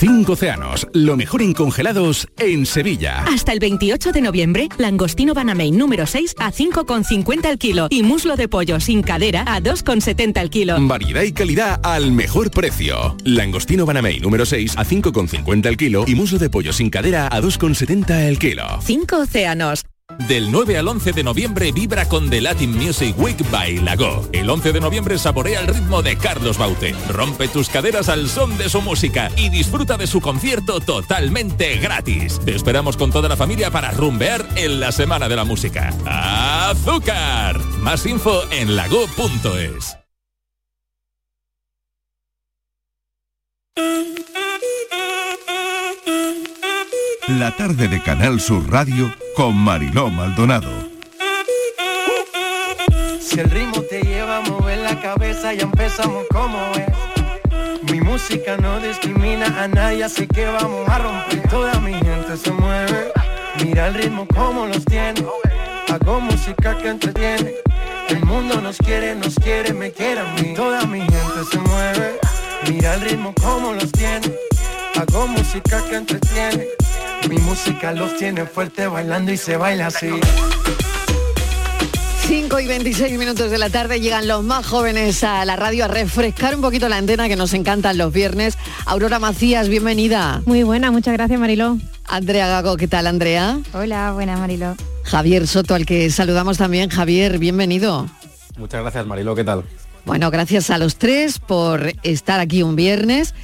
[0.00, 3.22] Cinco océanos, lo mejor en congelados en Sevilla.
[3.24, 8.36] Hasta el 28 de noviembre, langostino Banamey número 6 a 5,50 el kilo y muslo
[8.36, 10.76] de pollo sin cadera a 2,70 el kilo.
[10.80, 13.14] Variedad y calidad al mejor precio.
[13.24, 17.42] Langostino Banamey número 6 a 5,50 el kilo y muslo de pollo sin cadera a
[17.42, 18.64] 2,70 el kilo.
[18.82, 19.84] Cinco océanos.
[20.28, 24.28] Del 9 al 11 de noviembre vibra con The Latin Music Week by Lago.
[24.32, 26.94] El 11 de noviembre saborea el ritmo de Carlos Baute.
[27.08, 32.40] Rompe tus caderas al son de su música y disfruta de su concierto totalmente gratis.
[32.44, 35.94] Te esperamos con toda la familia para rumbear en la Semana de la Música.
[36.06, 37.58] ¡Azúcar!
[37.80, 39.96] Más info en lago.es.
[47.38, 50.68] La tarde de Canal Sur Radio con Mariló Maldonado.
[53.20, 57.92] Si el ritmo te lleva a mover la cabeza, ya empezamos como es.
[57.92, 61.48] Mi música no discrimina a nadie, así que vamos a romper.
[61.48, 63.12] Toda mi gente se mueve.
[63.62, 65.24] Mira el ritmo como los tiene.
[65.88, 67.54] Hago música que entretiene.
[68.08, 70.54] El mundo nos quiere, nos quiere, me quiere a mí.
[70.54, 72.18] Toda mi gente se mueve.
[72.68, 74.34] Mira el ritmo como los tiene.
[74.96, 76.66] Hago música que entretiene.
[77.28, 80.08] Mi música los tiene fuerte bailando y se baila así.
[82.26, 85.88] 5 y 26 minutos de la tarde llegan los más jóvenes a la radio a
[85.88, 88.56] refrescar un poquito la antena que nos encantan los viernes.
[88.86, 90.40] Aurora Macías, bienvenida.
[90.46, 91.78] Muy buena, muchas gracias Mariló.
[92.06, 93.58] Andrea Gago, ¿qué tal Andrea?
[93.72, 94.76] Hola, buena Mariló.
[95.04, 96.88] Javier Soto, al que saludamos también.
[96.88, 98.08] Javier, bienvenido.
[98.56, 99.64] Muchas gracias Mariló, ¿qué tal?
[100.04, 103.34] Bueno, gracias a los tres por estar aquí un viernes.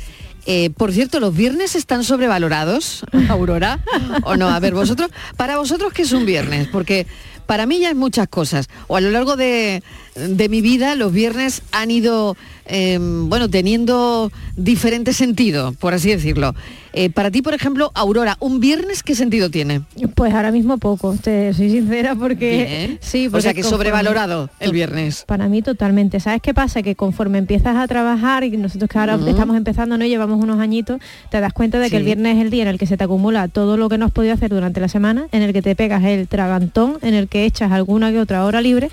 [0.46, 3.80] Eh, por cierto, ¿los viernes están sobrevalorados, Aurora?
[4.22, 4.48] ¿O no?
[4.48, 6.68] A ver, vosotros, para vosotros, ¿qué es un viernes?
[6.68, 7.06] Porque
[7.46, 8.68] para mí ya es muchas cosas.
[8.86, 9.82] O a lo largo de,
[10.14, 16.54] de mi vida, los viernes han ido, eh, bueno, teniendo diferente sentido, por así decirlo.
[16.98, 19.82] Eh, para ti, por ejemplo, Aurora, ¿un viernes qué sentido tiene?
[20.14, 22.98] Pues ahora mismo poco, te soy sincera porque Bien.
[23.02, 25.24] sí, O sea que conforme- sobrevalorado el viernes.
[25.26, 26.20] Para mí totalmente.
[26.20, 26.80] ¿Sabes qué pasa?
[26.80, 30.98] Que conforme empiezas a trabajar y nosotros que ahora estamos empezando, no llevamos unos añitos,
[31.30, 33.04] te das cuenta de que el viernes es el día en el que se te
[33.04, 35.76] acumula todo lo que no has podido hacer durante la semana, en el que te
[35.76, 38.88] pegas el tragantón, en el que echas alguna que otra hora libre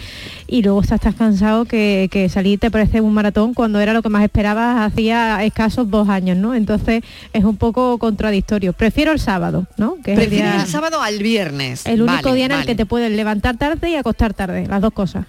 [0.48, 4.02] y luego estás tan cansado que, que salir te parece un maratón cuando era lo
[4.02, 6.54] que más esperabas hacía escasos dos años, ¿no?
[6.54, 8.74] Entonces es un poco contradictorio.
[8.74, 9.96] Prefiero el sábado, ¿no?
[10.04, 11.86] Que el Prefieres día- el sábado al viernes.
[11.86, 14.82] el único Vale, día en el que te puedes levantar tarde y acostar tarde, las
[14.82, 15.26] dos cosas.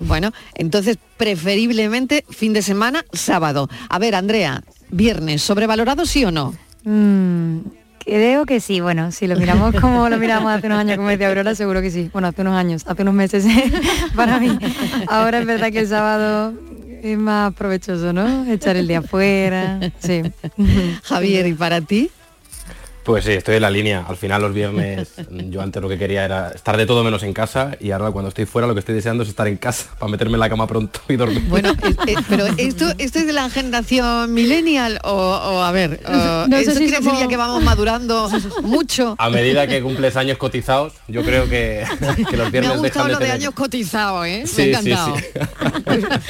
[0.00, 3.68] Bueno, entonces preferiblemente fin de semana, sábado.
[3.88, 6.54] A ver, Andrea, viernes, ¿sobrevalorado sí o no?
[6.84, 7.58] Mm,
[8.04, 11.28] creo que sí, bueno, si lo miramos como lo miramos hace unos años, como decía
[11.28, 12.10] Aurora, seguro que sí.
[12.12, 13.44] Bueno, hace unos años, hace unos meses
[14.16, 14.58] para mí.
[15.08, 16.52] Ahora es verdad que el sábado
[17.02, 18.46] es más provechoso, ¿no?
[18.50, 20.22] Echar el día afuera, sí.
[21.02, 22.10] Javier, ¿y para ti?
[23.04, 24.04] Pues sí, estoy en la línea.
[24.08, 25.08] Al final los viernes
[25.50, 28.28] yo antes lo que quería era estar de todo menos en casa y ahora cuando
[28.28, 30.66] estoy fuera lo que estoy deseando es estar en casa para meterme en la cama
[30.68, 31.42] pronto y dormir.
[31.48, 36.00] Bueno, eh, eh, pero esto, esto es de la generación millennial o, o, a ver,
[36.06, 38.30] o, No sé ¿esto si quiere somos- decir ya que vamos madurando
[38.62, 39.16] mucho?
[39.18, 41.84] A medida que cumples años cotizados, yo creo que,
[42.30, 44.44] que los Me ha viernes gustado dejan de lo de años cotizados, ¿eh?
[44.46, 45.16] Sí, Me ha sí, encantado.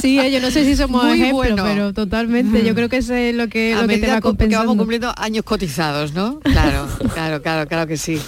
[0.00, 1.64] Sí, eh, yo no sé si somos Muy ejemplos, bueno.
[1.64, 2.64] pero totalmente.
[2.64, 5.12] Yo creo que eso es lo que, a lo que te va que vamos cumpliendo
[5.16, 6.40] años cotizados, ¿no?
[6.40, 8.18] Claro, claro, claro, claro que sí.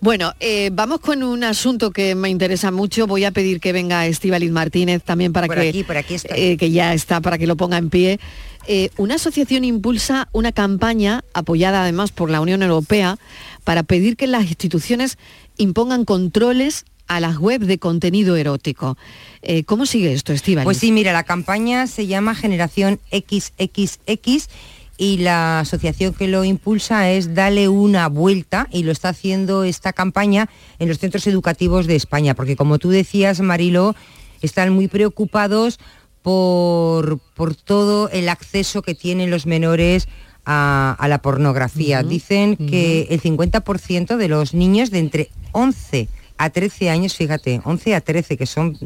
[0.00, 3.06] Bueno, eh, vamos con un asunto que me interesa mucho.
[3.06, 6.56] Voy a pedir que venga Estíbaliz Martínez también para Por que, aquí, por aquí eh,
[6.56, 8.20] que ya está, para que lo ponga en pie.
[8.66, 13.18] Eh, una asociación impulsa una campaña apoyada además por la Unión Europea
[13.62, 15.18] para pedir que las instituciones
[15.58, 18.96] impongan controles a las web de contenido erótico.
[19.42, 20.64] Eh, ¿Cómo sigue esto, Estíbaliz?
[20.64, 24.48] Pues sí, mira, la campaña se llama Generación XXX
[24.96, 29.92] y la asociación que lo impulsa es Dale una vuelta y lo está haciendo esta
[29.92, 33.94] campaña en los centros educativos de España, porque como tú decías, Marilo,
[34.42, 35.78] están muy preocupados
[36.22, 40.08] por, por todo el acceso que tienen los menores
[40.44, 42.02] a, a la pornografía.
[42.02, 47.94] Dicen que el 50% de los niños de entre 11 a 13 años, fíjate, 11
[47.94, 48.78] a 13, que son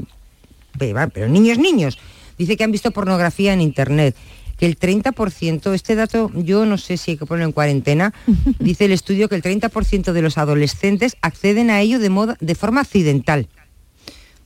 [0.79, 1.99] pero niños, niños,
[2.39, 4.15] dice que han visto pornografía en internet,
[4.59, 8.13] que el 30%, este dato yo no sé si hay que ponerlo en cuarentena,
[8.59, 12.55] dice el estudio que el 30% de los adolescentes acceden a ello de, moda, de
[12.55, 13.49] forma accidental.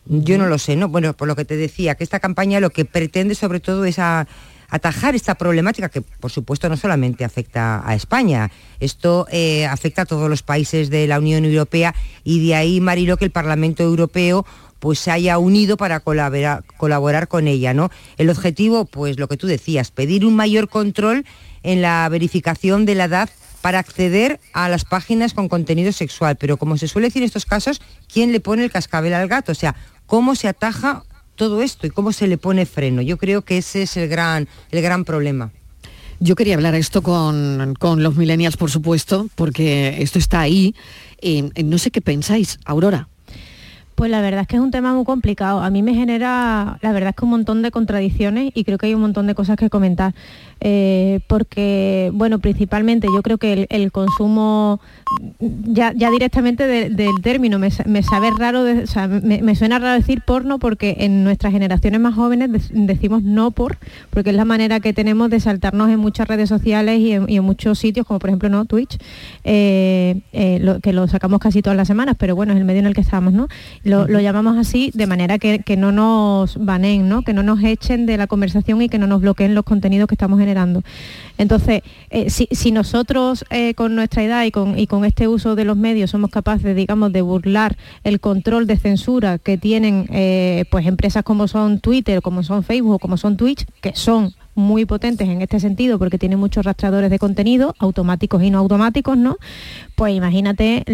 [0.04, 0.88] Yo no lo sé, ¿no?
[0.88, 3.98] Bueno, por lo que te decía, que esta campaña lo que pretende sobre todo es
[4.00, 4.26] a-
[4.68, 10.06] atajar esta problemática que por supuesto no solamente afecta a España, esto eh, afecta a
[10.06, 11.94] todos los países de la Unión Europea
[12.24, 14.44] y de ahí, Marilo, que el Parlamento Europeo
[14.82, 17.88] pues se haya unido para colaborar, con ella, ¿no?
[18.18, 21.24] El objetivo, pues lo que tú decías, pedir un mayor control
[21.62, 26.34] en la verificación de la edad para acceder a las páginas con contenido sexual.
[26.34, 27.80] Pero como se suele decir en estos casos,
[28.12, 29.52] ¿quién le pone el cascabel al gato?
[29.52, 31.04] O sea, ¿cómo se ataja
[31.36, 33.02] todo esto y cómo se le pone freno?
[33.02, 35.52] Yo creo que ese es el gran, el gran problema.
[36.18, 40.74] Yo quería hablar esto con, con los millennials, por supuesto, porque esto está ahí.
[41.20, 43.08] Eh, no sé qué pensáis, Aurora.
[43.94, 45.60] Pues la verdad es que es un tema muy complicado.
[45.60, 48.86] A mí me genera, la verdad es que un montón de contradicciones y creo que
[48.86, 50.14] hay un montón de cosas que comentar.
[50.64, 54.80] Eh, porque, bueno, principalmente yo creo que el, consumo,
[55.40, 58.64] ya, directamente de- del término, me, sa- me sabe raro,
[59.22, 63.76] me, suena raro decir porno porque en nuestras generaciones más jóvenes dec- decimos no por,
[64.10, 67.78] porque es la manera que tenemos de saltarnos en muchas redes sociales y en, muchos
[67.80, 68.98] sitios, como por ejemplo no Twitch,
[69.44, 72.86] eh, eh, que lo sacamos casi todas las semanas, pero bueno, es el medio en
[72.86, 73.48] el que estamos, ¿no?
[73.84, 77.22] Lo, lo llamamos así de manera que, que no nos baneen, ¿no?
[77.22, 80.14] Que no nos echen de la conversación y que no nos bloqueen los contenidos que
[80.14, 80.82] estamos generando.
[81.38, 85.56] Entonces, eh, si, si nosotros eh, con nuestra edad y con, y con este uso
[85.56, 90.64] de los medios somos capaces, digamos, de burlar el control de censura que tienen eh,
[90.70, 95.28] pues empresas como son Twitter, como son Facebook, como son Twitch, que son muy potentes
[95.28, 99.36] en este sentido porque tienen muchos rastreadores de contenido, automáticos y no automáticos, ¿no?
[99.94, 100.84] Pues imagínate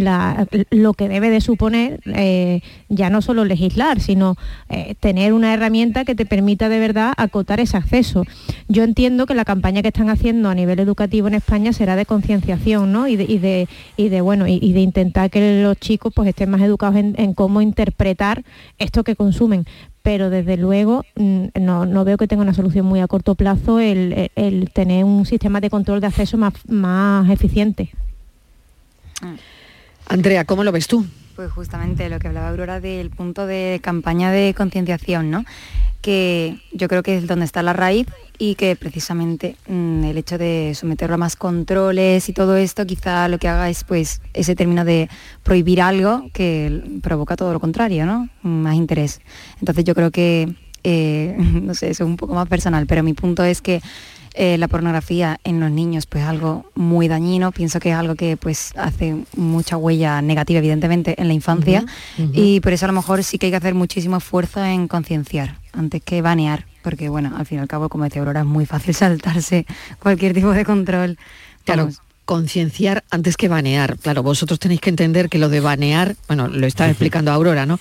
[0.71, 4.37] lo que debe de suponer eh, ya no solo legislar, sino
[4.68, 8.25] eh, tener una herramienta que te permita de verdad acotar ese acceso.
[8.68, 12.07] Yo entiendo que la campaña que están haciendo a nivel educativo en España será de
[12.07, 13.09] concienciación, ¿no?
[13.09, 17.35] Y de, de, bueno, y, de intentar que los chicos pues estén más educados en
[17.35, 18.44] cómo interpretar
[18.79, 19.64] esto que consumen
[20.09, 23.79] pero desde luego mm, no, no veo que tenga una solución muy a corto plazo
[23.79, 27.90] el, el- tener un sistema de control de acceso más, más eficiente.
[30.07, 31.05] Andrea, ¿cómo lo ves tú?
[31.38, 35.44] Pues justamente lo que hablaba Aurora del punto de campaña de concienciación, ¿no?
[36.01, 40.37] Que yo creo que es donde está la raíz y que precisamente mm, el hecho
[40.37, 44.57] de someterlo a más controles y todo esto quizá lo que haga es pues ese
[44.57, 45.09] término de
[45.44, 48.29] prohibir algo que provoca todo lo contrario, ¿no?
[48.42, 49.20] Más interés.
[49.61, 53.14] Entonces yo creo que, eh, no sé, eso es un poco más personal, pero mi
[53.14, 53.81] punto es que
[54.40, 58.14] eh, la pornografía en los niños pues es algo muy dañino, pienso que es algo
[58.14, 61.85] que pues hace mucha huella negativa evidentemente en la infancia.
[62.33, 65.57] Y por eso a lo mejor sí que hay que hacer muchísimo esfuerzo en concienciar
[65.72, 68.64] antes que banear, porque bueno, al fin y al cabo como decía Aurora es muy
[68.64, 69.66] fácil saltarse
[69.98, 71.18] cualquier tipo de control.
[71.64, 71.90] Claro,
[72.29, 73.97] concienciar antes que banear.
[73.97, 77.81] Claro, vosotros tenéis que entender que lo de banear, bueno, lo estaba explicando Aurora, ¿no?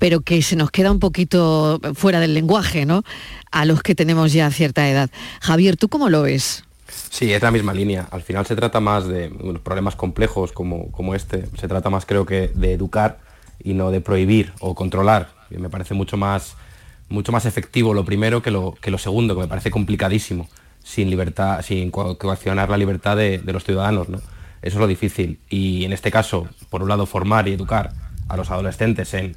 [0.00, 3.04] Pero que se nos queda un poquito fuera del lenguaje, ¿no?
[3.52, 5.10] A los que tenemos ya cierta edad.
[5.40, 6.64] Javier, ¿tú cómo lo ves?
[6.88, 8.08] Sí, es la misma línea.
[8.10, 11.44] Al final se trata más de bueno, problemas complejos como, como este.
[11.56, 13.20] Se trata más, creo que, de educar
[13.62, 15.30] y no de prohibir o controlar.
[15.50, 16.56] Me parece mucho más,
[17.08, 20.48] mucho más efectivo lo primero que lo, que lo segundo, que me parece complicadísimo,
[20.84, 24.08] sin libertad, sin co- coaccionar la libertad de, de los ciudadanos.
[24.08, 24.18] ¿no?
[24.18, 24.28] Eso
[24.62, 25.40] es lo difícil.
[25.50, 27.90] Y en este caso, por un lado, formar y educar
[28.28, 29.34] a los adolescentes en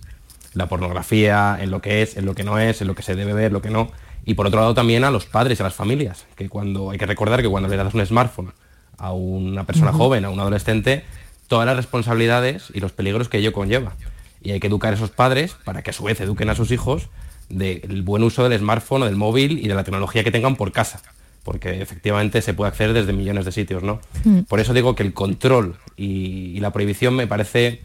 [0.54, 3.16] la pornografía, en lo que es, en lo que no es, en lo que se
[3.16, 3.90] debe ver, lo que no.
[4.26, 6.98] Y por otro lado también a los padres y a las familias, que cuando hay
[6.98, 8.52] que recordar que cuando le das un smartphone
[8.98, 11.04] a una persona joven, a un adolescente,
[11.48, 13.96] todas las responsabilidades y los peligros que ello conlleva.
[14.42, 16.72] Y hay que educar a esos padres para que a su vez eduquen a sus
[16.72, 17.10] hijos
[17.50, 20.72] del buen uso del smartphone o del móvil y de la tecnología que tengan por
[20.72, 21.02] casa,
[21.48, 24.02] porque efectivamente se puede acceder desde millones de sitios, ¿no?
[24.26, 24.40] Mm.
[24.50, 27.80] Por eso digo que el control y, y la prohibición me parece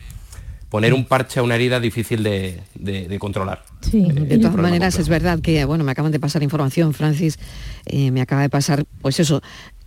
[0.68, 3.62] poner un parche a una herida difícil de, de- de controlar.
[3.92, 7.38] de todas maneras es verdad que, bueno, me acaban de pasar información, Francis,
[7.87, 9.42] eh, me acaba de pasar, pues eso,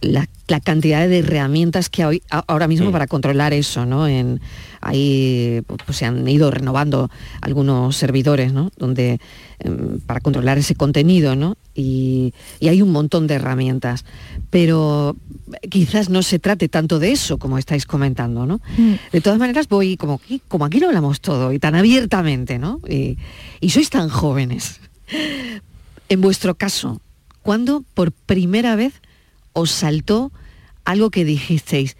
[0.05, 4.07] la, la cantidad de herramientas que hay ahora mismo para controlar eso, ¿no?
[4.07, 4.39] En,
[4.81, 7.09] ahí pues, se han ido renovando
[7.41, 8.71] algunos servidores, ¿no?
[8.77, 9.19] Donde
[9.59, 11.57] em, para controlar ese contenido, ¿no?
[11.73, 14.05] Y, y hay un montón de herramientas,
[14.51, 15.15] pero
[15.69, 18.61] quizás no se trate tanto de eso como estáis comentando, ¿no?
[19.11, 22.79] De todas maneras voy como aquí, como aquí lo hablamos todo y tan abiertamente, ¿no?
[22.87, 23.17] Y,
[23.59, 24.79] y sois tan jóvenes.
[26.09, 27.01] En vuestro caso,
[27.41, 29.01] ¿cuándo por primera vez
[29.55, 30.31] os saltó
[30.83, 31.95] algo que dijisteis,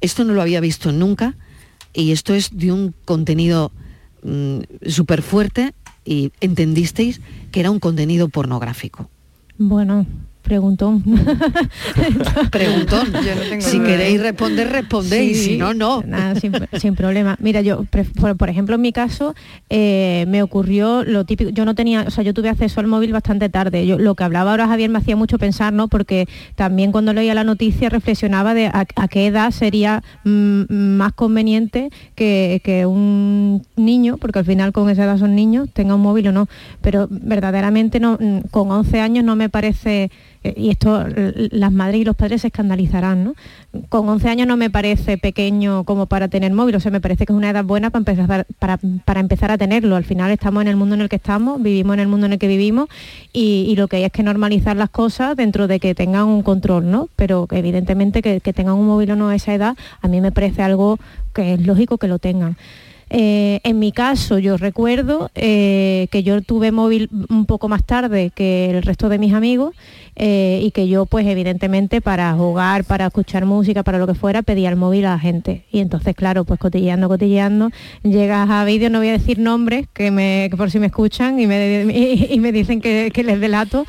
[0.00, 1.34] esto no lo había visto nunca
[1.94, 3.72] y esto es de un contenido
[4.86, 5.74] súper fuerte
[6.04, 9.08] y entendisteis que era un contenido pornográfico?
[9.58, 10.06] Bueno,
[10.42, 11.02] preguntón.
[12.50, 13.06] Preguntón.
[13.60, 14.22] si queréis ¿eh?
[14.22, 16.02] responder, respondéis, Sí, si no, no.
[16.06, 17.36] Nada, sin, sin problema.
[17.40, 17.84] Mira, yo,
[18.20, 19.34] por, por ejemplo, en mi caso,
[19.70, 23.12] eh, me ocurrió lo típico, yo no tenía, o sea, yo tuve acceso al móvil
[23.12, 23.86] bastante tarde.
[23.86, 25.88] Yo, lo que hablaba ahora Javier me hacía mucho pensar, ¿no?
[25.88, 31.12] Porque también cuando leía la noticia reflexionaba de a, a qué edad sería mm, más
[31.12, 36.02] conveniente que, que un niño, porque al final con esa edad son niños, tenga un
[36.02, 36.48] móvil o no.
[36.80, 40.10] Pero verdaderamente no, mm, con 11 años no me parece
[40.44, 41.04] y esto
[41.50, 43.34] las madres y los padres se escandalizarán, ¿no?
[43.88, 47.26] Con 11 años no me parece pequeño como para tener móvil, o sea, me parece
[47.26, 49.96] que es una edad buena para empezar, para, para empezar a tenerlo.
[49.96, 52.32] Al final estamos en el mundo en el que estamos, vivimos en el mundo en
[52.32, 52.88] el que vivimos
[53.32, 56.90] y, lo que hay es que normalizar las cosas dentro de que tengan un control,
[56.90, 57.08] ¿no?
[57.16, 60.30] Pero evidentemente que, que tengan un móvil o no a esa edad, a mí me
[60.32, 60.98] parece algo
[61.32, 62.56] que es lógico que lo tengan.
[63.14, 68.32] Eh, en mi caso, yo recuerdo eh, que yo tuve móvil un poco más tarde
[68.34, 69.74] que el resto de mis amigos
[70.16, 74.40] eh, y que yo, pues evidentemente, para jugar, para escuchar música, para lo que fuera,
[74.40, 75.66] pedía el móvil a la gente.
[75.70, 77.70] Y entonces, claro, pues cotilleando, cotilleando,
[78.02, 81.84] llegas a vídeos, no voy a decir nombres, que, por si me escuchan y me,
[82.30, 83.84] y me dicen que les delato.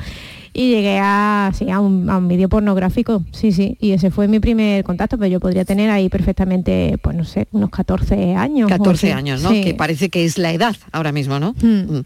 [0.56, 4.28] Y llegué a, sí, a un, a un vídeo pornográfico, sí, sí, y ese fue
[4.28, 8.66] mi primer contacto, pero yo podría tener ahí perfectamente, pues no sé, unos 14 años.
[8.66, 9.18] o 14 así.
[9.18, 9.50] años, ¿no?
[9.50, 9.62] Sí.
[9.62, 11.54] Que parece que es la edad ahora mismo, ¿no?
[11.60, 12.02] Mm.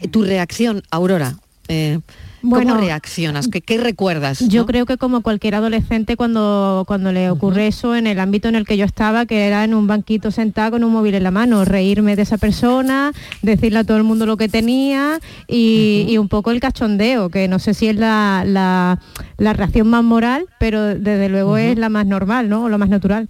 [0.00, 1.36] Eh, Tu reacción, Aurora,
[1.68, 2.00] eh,
[2.42, 3.48] Bueno, ¿cómo reaccionas?
[3.48, 4.40] ¿Qué, qué recuerdas?
[4.48, 4.66] Yo no?
[4.66, 8.66] creo que como cualquier adolescente cuando, cuando le ocurre eso en el ámbito en el
[8.66, 11.64] que yo estaba, que era en un banquito sentado con un móvil en la mano,
[11.64, 16.28] reírme de esa persona, decirle a todo el mundo lo que tenía y, y un
[16.28, 18.98] poco el cachondeo, que no sé si es la, la-
[19.38, 22.64] la reacción más moral, pero desde luego es la más normal, ¿no?
[22.64, 23.28] O lo más natural.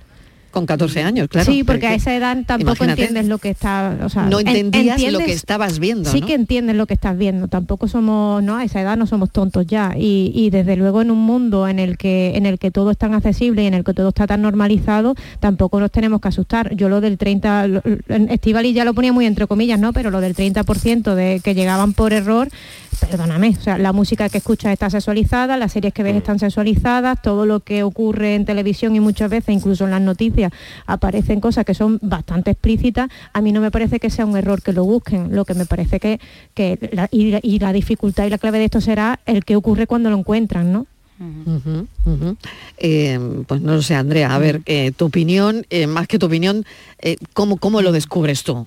[0.52, 1.50] Con 14 años, claro.
[1.50, 3.02] Sí, porque a esa edad tampoco imagínate.
[3.02, 6.20] entiendes lo que está, o sea, No en- entendías lo entiendes- que estabas viendo, Sí
[6.20, 6.26] ¿no?
[6.28, 7.48] que entiendes lo que estás viendo.
[7.48, 9.94] Tampoco somos, no, a esa edad no somos tontos ya.
[9.98, 12.98] Y, y desde luego en un mundo en el que en el que todo es
[12.98, 16.74] tan accesible y en el que todo está tan normalizado, tampoco nos tenemos que asustar.
[16.74, 19.92] Yo lo del 30, lo- Estivali ya lo ponía muy entre comillas, ¿no?
[19.92, 22.48] Pero lo del 30% de que llegaban por error,
[23.00, 27.20] perdóname, o sea, la música que escuchas está sexualizada, las series que ves están sexualizadas,
[27.22, 30.41] todo lo que ocurre en televisión y muchas veces incluso en las noticias
[30.86, 34.62] aparecen cosas que son bastante explícitas, a mí no me parece que sea un error
[34.62, 36.20] que lo busquen, lo que me parece que,
[36.54, 39.56] que la, y, la- y la dificultad y la clave de esto será el que
[39.56, 40.86] ocurre cuando lo encuentran, ¿no?
[42.78, 46.26] Eh, pues no lo sé, Andrea, a ver, eh, tu opinión, eh, más que tu
[46.26, 46.64] opinión,
[47.00, 48.66] eh, ¿cómo, ¿cómo lo descubres tú?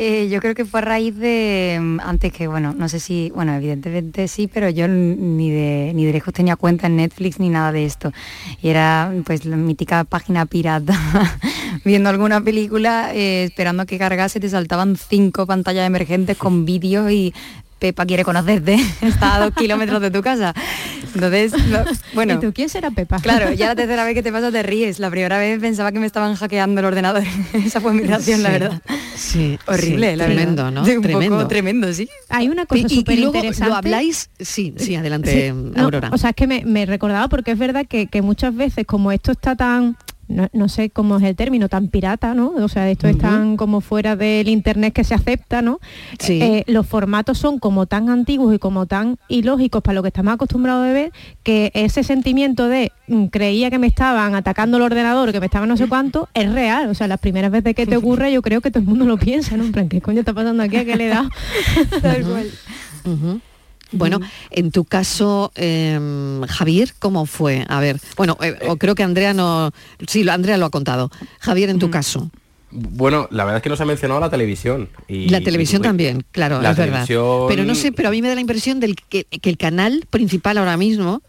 [0.00, 3.32] Eh, yo creo que fue a raíz de, mm, antes que, bueno, no sé si,
[3.34, 7.48] bueno, evidentemente sí, pero yo ni de, ni de lejos tenía cuenta en Netflix ni
[7.48, 8.12] nada de esto.
[8.62, 10.94] Y era pues la mítica página pirata,
[11.84, 17.34] viendo alguna película, eh, esperando que cargase, te saltaban cinco pantallas emergentes con vídeos y
[17.78, 20.54] Pepa quiere conocerte, está a dos kilómetros de tu casa.
[21.14, 21.78] Entonces, no,
[22.14, 22.34] bueno.
[22.34, 23.18] ¿Y tú quién será Pepa?
[23.20, 24.98] Claro, ya la tercera vez que te pasa te ríes.
[24.98, 27.22] La primera vez pensaba que me estaban hackeando el ordenador.
[27.52, 28.82] Esa fue mi reacción, la verdad.
[29.16, 30.80] Sí, Horrible, sí, la tremendo, verdad.
[30.80, 30.84] ¿no?
[30.84, 31.48] Sí, un poco tremendo.
[31.48, 32.08] tremendo, sí.
[32.28, 33.68] Hay una cosa súper luego interesante.
[33.70, 36.10] lo habláis, sí, sí, adelante, Sí, no, Aurora.
[36.12, 39.10] o sea, es que me, me recordaba porque es verdad que, que muchas veces como
[39.12, 39.96] esto está tan
[40.28, 42.52] no, no sé cómo es el término, tan pirata, ¿no?
[42.56, 45.80] O sea, esto es tan como fuera del internet que se acepta, ¿no?
[46.18, 46.40] Sí.
[46.40, 50.34] Eh, los formatos son como tan antiguos y como tan ilógicos para lo que estamos
[50.34, 51.12] acostumbrados a ver,
[51.42, 55.68] que ese sentimiento de mm, creía que me estaban atacando el ordenador, que me estaban
[55.68, 56.90] no sé cuánto, es real.
[56.90, 59.16] O sea, las primeras veces que te ocurre, yo creo que todo el mundo lo
[59.16, 59.64] piensa, ¿no?
[59.64, 60.76] En plan, ¿qué coño está pasando aquí?
[60.76, 61.28] ¿A qué le he dado?
[62.02, 62.50] Tal cual.
[63.04, 63.40] Ujú.
[63.92, 64.20] Bueno,
[64.50, 67.64] en tu caso, em, Javier, ¿cómo fue?
[67.68, 69.70] A ver, bueno, eh, o creo que Andrea no...
[70.06, 71.10] Sí, lo- Andrea lo ha contado.
[71.40, 72.30] Javier, en tu caso.
[72.70, 74.90] Bueno, la verdad es que no se ha mencionado la televisión.
[75.08, 77.06] Y, la televisión y- también, claro, la es verdad.
[77.48, 80.04] Pero no sé, pero a mí me da la impresión del que, que el canal
[80.10, 81.22] principal ahora mismo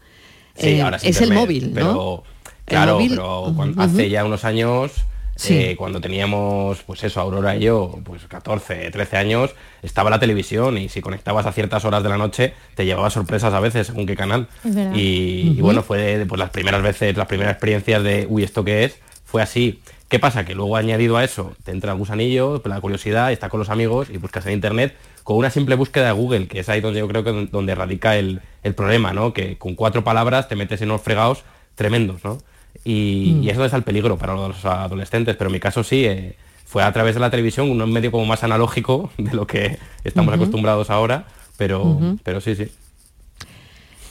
[0.56, 1.74] Sí, eh, ahora es el móvil, ¿no?
[1.74, 2.24] pero,
[2.66, 4.92] Claro, móvil, pero hace ya unos años,
[5.40, 5.54] Sí.
[5.54, 10.76] eh, cuando teníamos, pues eso, Aurora y yo, pues 14, 13 años, estaba la televisión
[10.76, 14.04] y si conectabas a ciertas horas de la noche, te llevaba sorpresas a veces según
[14.06, 14.48] qué canal.
[14.94, 18.98] Y, bueno, fue pues, las primeras veces, las primeras experiencias de, uy, ¿esto qué es?
[19.24, 19.80] Fue así.
[20.08, 20.44] ¿Qué pasa?
[20.44, 24.10] Que luego añadido a eso, te entra el gusanillo, la curiosidad, estás con los amigos
[24.10, 27.08] y buscas en internet con una simple búsqueda de Google, que es ahí donde yo
[27.08, 29.32] creo que donde radica el, el problema, ¿no?
[29.32, 31.44] Que con cuatro palabras te metes en unos fregados
[31.76, 32.38] tremendos, ¿no?
[32.84, 33.42] Y, Mm.
[33.44, 36.36] y es donde está el peligro para los adolescentes, pero en mi caso sí, eh,
[36.64, 40.32] fue a través de la televisión, un medio como más analógico de lo que estamos
[40.34, 42.68] acostumbrados ahora, pero, pero sí, sí.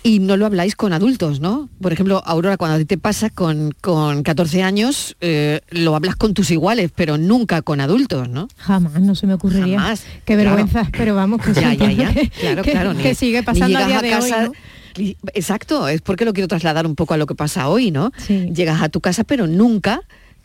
[0.02, 1.68] Y no lo habláis con adultos, ¿no?
[1.82, 6.16] Por ejemplo, Aurora, cuando a ti te pasa con, con 14 años, eh, lo hablas
[6.16, 8.48] con tus iguales, pero nunca con adultos, ¿no?
[8.58, 9.78] Jamás, no se me ocurriría.
[9.78, 10.52] Jamás, Qué claro.
[10.56, 12.14] vergüenza, pero vamos, que, Ya, sí, ya, ya.
[12.14, 12.96] que- Claro, que- claro.
[12.98, 14.52] que sigue pasando a día de hoy, ¿no?
[15.34, 18.12] Exacto, es porque lo quiero trasladar un poco a lo que pasa hoy, ¿no?
[18.28, 20.02] Llegas a tu casa, pero nunca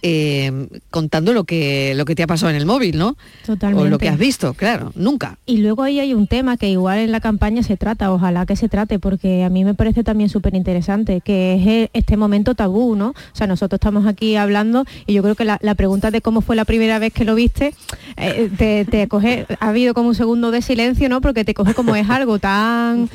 [0.06, 3.16] eh, contando lo que, lo que te ha pasado en el móvil, ¿no?
[3.46, 3.86] Totalmente.
[3.86, 5.38] O lo que has visto, claro, nunca.
[5.46, 8.54] Y luego ahí hay un tema que igual en la campaña se trata, ojalá que
[8.54, 12.54] se trate, porque a mí me parece también súper interesante, que es e- este momento
[12.54, 13.08] tabú, ¿no?
[13.08, 16.42] O sea, nosotros estamos aquí hablando y yo creo que la, la pregunta de cómo
[16.42, 17.72] fue la primera vez que lo viste,
[18.18, 21.22] eh, te, te coge, ha habido como un segundo de silencio, ¿no?
[21.22, 23.08] Porque te coge como es algo tan,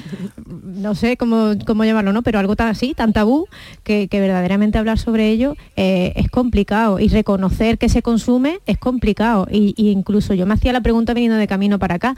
[0.64, 2.24] no sé cómo, cómo llamarlo, ¿no?
[2.24, 3.46] Pero algo tan así, tan tabú,
[3.84, 8.78] que, que verdaderamente hablar sobre ello eh, es complicado y reconocer que se consume es
[8.78, 9.48] complicado.
[9.52, 12.16] Y, incluso yo me hacía la pregunta viniendo de camino para acá.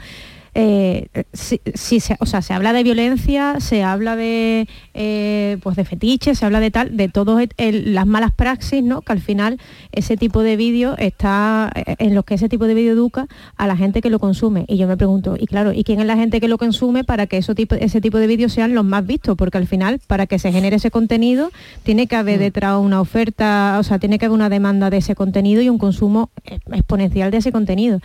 [0.54, 5.76] Eh, si, si se, o sea, se habla de violencia, se habla de, eh, pues
[5.76, 9.00] de fetiches, se habla de tal, de todas las malas praxis, ¿no?
[9.00, 9.58] Que al final
[9.92, 13.66] ese tipo de vídeo está, eh, en los que ese tipo de vídeo educa a
[13.66, 14.66] la gente que lo consume.
[14.68, 17.26] Y yo me pregunto, y claro, ¿y quién es la gente que lo consume para
[17.26, 19.36] que eso tipo, ese tipo de vídeos sean los más vistos?
[19.36, 21.50] Porque al final, para que se genere ese contenido,
[21.82, 25.14] tiene que haber detrás una oferta, o sea, tiene que haber una demanda de ese
[25.14, 28.00] contenido y un consumo eh, exponencial de ese contenido.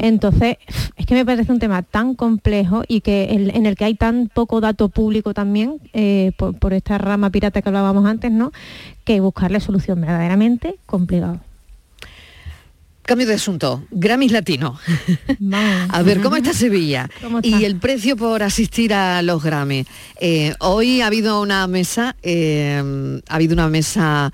[0.00, 0.56] Entonces,
[0.96, 3.94] es que me parece un tema tan complejo y que el- en el que hay
[3.94, 8.52] tan poco dato público también, eh, por, por esta rama pirata que hablábamos antes, ¿no?
[9.04, 11.40] Que buscarle solución verdaderamente complicado.
[13.02, 13.82] Cambio de asunto.
[13.90, 14.78] Grammys Latino.
[15.90, 17.10] A ver, ¿cómo está Sevilla?
[17.20, 17.48] ¿Cómo está?
[17.60, 19.84] Y el precio por asistir a los Grammy.
[20.20, 24.32] Eh, hoy ha habido una mesa, eh, ha habido una mesa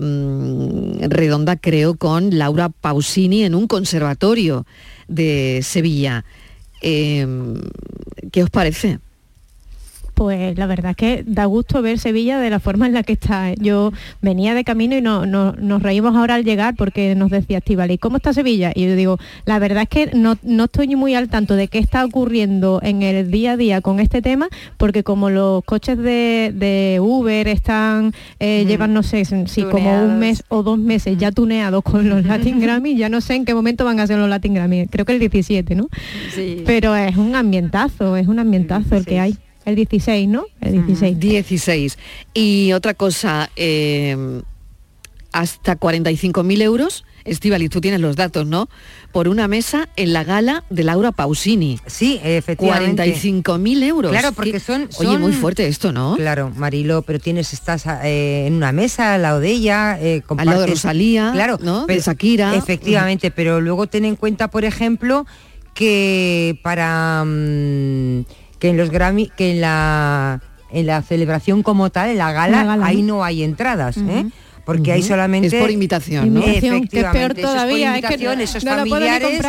[0.00, 4.66] mm, redonda, creo, con Laura Pausini en un conservatorio
[5.08, 6.24] de Sevilla.
[6.82, 7.26] Eh,
[8.32, 8.98] ¿Qué os parece?
[10.20, 13.14] Pues la verdad es que da gusto ver Sevilla de la forma en la que
[13.14, 13.54] está.
[13.54, 13.90] Yo
[14.20, 17.96] venía de camino y no, no- nos reímos ahora al llegar porque nos decía Estivali,
[17.96, 18.70] ¿cómo está Sevilla?
[18.74, 19.16] Y yo digo,
[19.46, 23.00] la verdad es que no, no estoy muy al tanto de qué está ocurriendo en
[23.00, 28.12] el día a día con este tema, porque como los coches de, de Uber están,
[28.40, 32.26] eh, llevan, no sé, si como un mes o dos meses ya tuneados con los
[32.26, 35.06] Latin Grammy, ya no sé en qué momento van a ser los Latin Grammy, creo
[35.06, 35.88] que el 17, ¿no?
[36.34, 36.62] Sí.
[36.66, 39.38] Pero es un ambientazo, es un ambientazo el que hay.
[39.64, 40.44] El 16, ¿no?
[40.60, 41.18] El 16.
[41.20, 41.98] 16.
[42.34, 44.40] Y otra cosa, eh,
[45.32, 48.70] hasta 45.000 euros, Estivali, tú tienes los datos, ¿no?
[49.12, 51.78] Por una mesa en la gala de Laura Pausini.
[51.86, 53.02] Sí, efectivamente.
[53.14, 54.10] 45.000 euros.
[54.10, 56.16] Claro, porque ¿Qué- son, Oye, muy fuerte esto, ¿no?
[56.16, 60.46] Claro, Marilo, pero tienes, estás eh, en una mesa al lado de ella, eh, Al
[60.46, 61.80] lado de compartes- Rosalía, claro, ¿no?
[61.82, 62.56] De pero- Shakira.
[62.56, 65.26] Efectivamente, pero luego ten en cuenta, por ejemplo,
[65.74, 68.20] que para mm,
[68.60, 70.40] que en los Grammy, que en la
[70.72, 73.16] en la celebración como tal, en la gala, La gala, ahí ¿no?
[73.16, 74.26] no hay entradas, ¿eh?
[74.64, 75.08] Porque hay Ujú.
[75.08, 76.40] solamente Es por invitación, ¿no?
[76.40, 78.90] Invitación, que es peor Efectivamente, eso todavía, es es por que no- es no ni
[78.90, 79.40] familiares,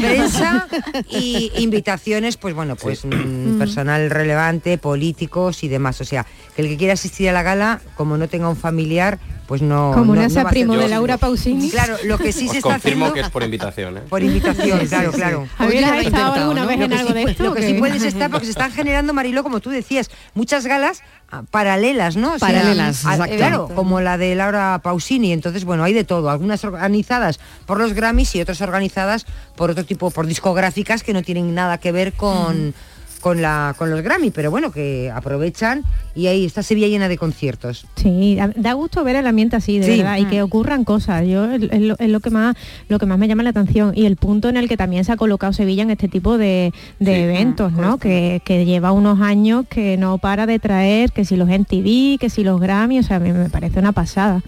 [0.00, 0.68] prensa
[1.10, 6.00] y invitaciones, pues bueno, pues mm, personal relevante, políticos y demás.
[6.00, 9.18] O sea, que el que quiera asistir a la gala, como no tenga un familiar,
[9.50, 9.90] pues no.
[9.92, 10.88] Como no, no no sea va a ser primo de.
[10.88, 11.70] Laura Pausini.
[11.70, 13.14] Claro, lo que sí Os se está confirmo haciendo.
[13.14, 14.02] que es por invitación, ¿eh?
[14.08, 15.48] Por invitación, Sí, claro, sí, claro.
[15.58, 16.66] ¿Habías ha estado alguna ¿no?
[16.68, 17.42] vez Lo en que, algo sí, de esto?
[17.42, 21.02] lo que sí puedes estar, porque se están generando, Marilo, como tú decías, muchas galas
[21.32, 22.34] ah, paralelas, ¿no?
[22.34, 23.36] O sea, Paralelas, exacto.
[23.36, 25.32] Claro, como la de Laura Pausini.
[25.32, 26.30] Entonces, bueno, hay de todo.
[26.30, 29.26] Algunas organizadas por los Grammys y otras organizadas
[29.56, 32.72] por otro tipo, por discográficas que no tienen nada que ver con...
[33.20, 35.82] Con, la, con los Grammy, pero bueno, que aprovechan
[36.14, 37.86] y ahí está Sevilla llena de conciertos.
[37.96, 39.96] Sí, da- gusto ver el ambiente así, de Sí.
[39.98, 41.26] verdad, y que ocurran cosas.
[41.26, 42.56] Yo es, lo, es lo que más
[42.88, 45.12] lo que más me llama la atención y el punto en el que también se
[45.12, 47.98] ha colocado Sevilla en este tipo de, de eventos, ¿no?
[47.98, 52.30] Que, que lleva unos años que no para de traer, que si los MTV, que
[52.30, 54.42] si los Grammy, o sea, a mí me parece una pasada.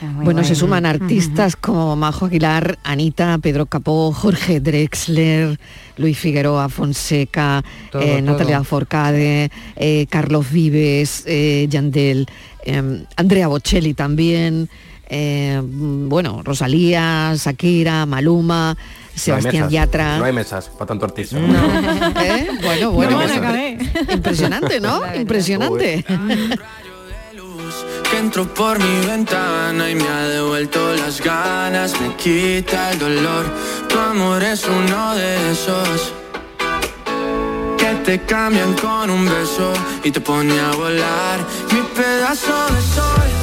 [0.00, 5.58] Bueno, se suman artistas como Majo Aguilar, Anita, Pedro Capó, Jorge Drexler,
[5.96, 8.32] Luis Figueroa, Fonseca, Todo, eh, todo.
[8.32, 12.26] Natalia Forcade, eh, Carlos Vives, eh, Yandel,
[12.64, 14.68] eh, Andrea Bocelli también,
[15.08, 20.18] bueno, Rosalía, Shakira, Maluma, No Sebastián Yatra.
[20.18, 21.38] No hay mesas para tanto artista.
[22.24, 22.48] ¿Eh?
[22.62, 24.12] Bueno, bueno, No mesas.
[24.12, 25.00] impresionante, ¿no?
[25.14, 26.04] Impresionante.
[28.14, 33.44] que por mi ventana y me ha devuelto las ganas, me quita el dolor.
[33.88, 36.12] Tu amor es uno de esos
[37.76, 39.72] que te cambian con un beso
[40.04, 41.38] y te pone a volar.
[41.72, 43.33] Mi pedazo de sol,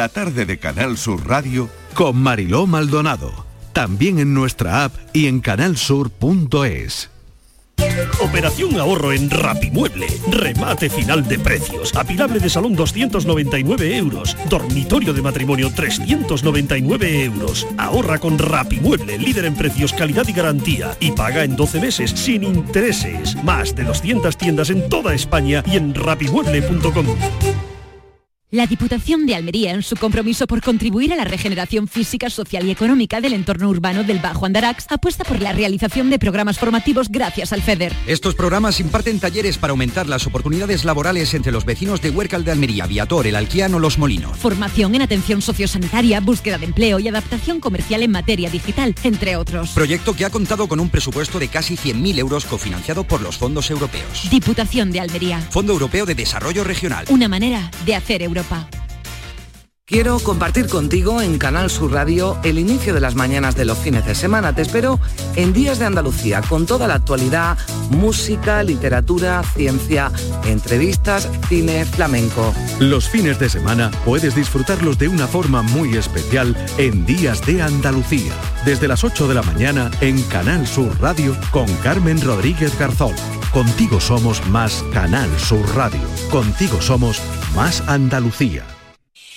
[0.00, 3.44] La tarde de Canal Sur Radio con Mariló Maldonado.
[3.74, 7.10] También en nuestra app y en canalsur.es.
[8.22, 10.06] Operación ahorro en Rapimueble.
[10.30, 11.94] Remate final de precios.
[11.94, 14.34] Apilable de salón 299 euros.
[14.48, 17.66] Dormitorio de matrimonio 399 euros.
[17.76, 20.96] Ahorra con Rapimueble, líder en precios, calidad y garantía.
[20.98, 23.36] Y paga en 12 meses sin intereses.
[23.44, 27.04] Más de 200 tiendas en toda España y en rapimueble.com.
[28.52, 32.72] La Diputación de Almería, en su compromiso por contribuir a la regeneración física, social y
[32.72, 37.52] económica del entorno urbano del Bajo Andarax, apuesta por la realización de programas formativos gracias
[37.52, 37.92] al FEDER.
[38.08, 42.50] Estos programas imparten talleres para aumentar las oportunidades laborales entre los vecinos de Huércal de
[42.50, 44.36] Almería, Viator, El Alquiano, Los Molinos.
[44.36, 49.70] Formación en atención sociosanitaria, búsqueda de empleo y adaptación comercial en materia digital, entre otros.
[49.70, 53.70] Proyecto que ha contado con un presupuesto de casi 100.000 euros cofinanciado por los fondos
[53.70, 54.28] europeos.
[54.28, 55.38] Diputación de Almería.
[55.38, 57.04] Fondo Europeo de Desarrollo Regional.
[57.10, 58.39] Una manera de hacer Europa.
[58.44, 58.89] 吧。
[59.90, 64.14] Quiero compartir contigo en Canal Sur Radio el inicio de las mañanas de los fines de
[64.14, 64.54] semana.
[64.54, 65.00] Te espero
[65.34, 67.58] en Días de Andalucía con toda la actualidad,
[67.90, 70.12] música, literatura, ciencia,
[70.44, 72.54] entrevistas, cine, flamenco.
[72.78, 78.32] Los fines de semana puedes disfrutarlos de una forma muy especial en Días de Andalucía,
[78.64, 83.16] desde las 8 de la mañana en Canal Sur Radio con Carmen Rodríguez Garzón.
[83.52, 86.06] Contigo somos más Canal Sur Radio.
[86.30, 87.20] Contigo somos
[87.56, 88.64] más Andalucía.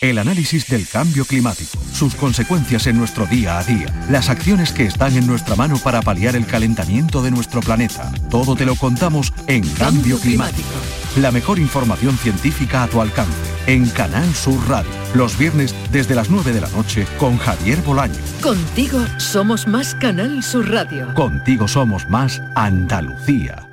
[0.04, 4.84] El análisis del cambio climático, sus consecuencias en nuestro día a día, las acciones que
[4.84, 8.12] están en nuestra mano para paliar el calentamiento de nuestro planeta.
[8.30, 10.68] Todo te lo contamos en Cambio Climático.
[11.16, 13.32] La mejor información científica a tu alcance
[13.66, 14.92] en Canal Sur Radio.
[15.14, 18.20] Los viernes desde las 9 de la noche con Javier Bolaño.
[18.42, 21.14] Contigo somos más Canal Sur Radio.
[21.14, 23.73] Contigo somos más Andalucía.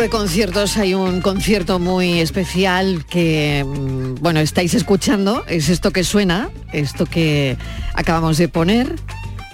[0.00, 6.04] De conciertos, hay un concierto muy especial que, mm, bueno, estáis escuchando, es esto que
[6.04, 7.56] suena, esto que
[7.94, 8.94] acabamos de poner.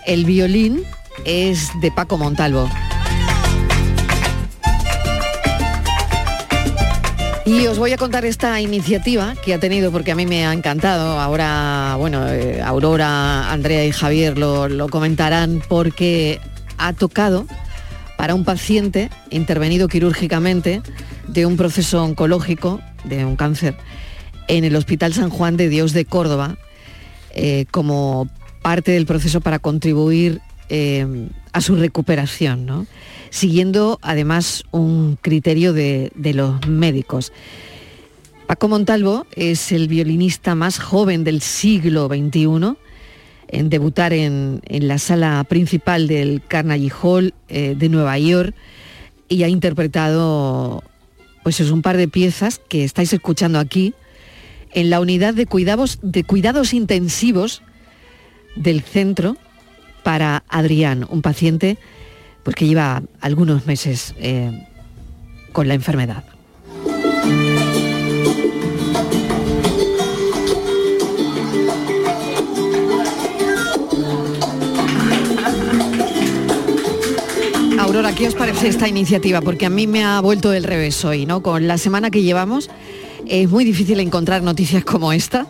[0.07, 0.83] El violín
[1.25, 2.69] es de Paco Montalvo.
[7.47, 10.53] Y os voy a contar esta iniciativa que ha tenido porque a mí me ha
[10.53, 11.21] encantado.
[11.21, 16.41] Ahora, bueno, eh, Aurora, Andrea y Javier lo, lo comentarán porque
[16.77, 17.47] ha tocado
[18.17, 20.83] para un paciente intervenido quirúrgicamente
[21.29, 23.77] de un proceso oncológico de un cáncer
[24.49, 26.57] en el Hospital San Juan de Dios de Córdoba
[27.35, 28.29] eh, como
[28.63, 32.89] parte del proceso para contribuir eh, a su recuperación,
[33.31, 37.33] siguiendo además un criterio de, de los médicos.
[38.47, 42.77] Paco Montalvo es el violinista más joven del siglo XXI
[43.59, 48.55] en debutar en, la sala principal del Carnegie Hall eh, de Nueva York
[49.29, 50.83] y ha interpretado
[51.43, 53.95] pues es un par de piezas que estáis escuchando aquí
[54.73, 57.63] en la unidad de cuidados, de cuidados intensivos
[58.57, 59.37] del centro
[60.03, 61.79] para Adrián, un paciente
[62.43, 64.67] pues, que lleva algunos meses eh,
[65.53, 66.25] con la enfermedad.
[78.17, 79.41] ¿Qué os parece esta iniciativa?
[79.41, 81.43] Porque a mí me ha vuelto del revés hoy, ¿no?
[81.43, 82.71] Con la semana que llevamos
[83.27, 85.47] es muy difícil encontrar noticias como esta.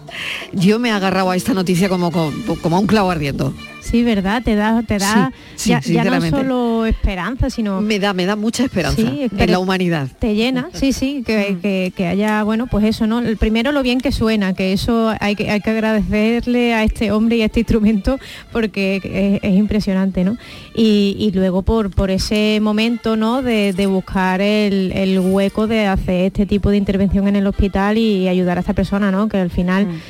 [0.53, 3.53] Yo me he agarrado a esta noticia como, como, como a un clavo ardiendo.
[3.85, 7.99] Sí, verdad, te da, te da Sí, sí, ya, ya no solo esperanza, sino me
[7.99, 10.09] da, me da mucha esperanza Sí, en la humanidad.
[10.19, 13.19] Te llena, sí, sí, que, que- que haya, bueno, pues eso, ¿no?
[13.21, 17.13] El primero lo bien que suena, que eso hay que, hay que agradecerle a este
[17.13, 18.19] hombre y a este instrumento
[18.53, 18.97] porque
[19.43, 20.37] es, es impresionante, ¿no?
[20.75, 23.43] Y, y luego por, por ese momento, ¿no?
[23.43, 27.99] De, de buscar el, el hueco de hacer este tipo de intervención en el hospital
[27.99, 29.29] y ayudar a esta persona, ¿no?
[29.29, 30.01] Que al final mm,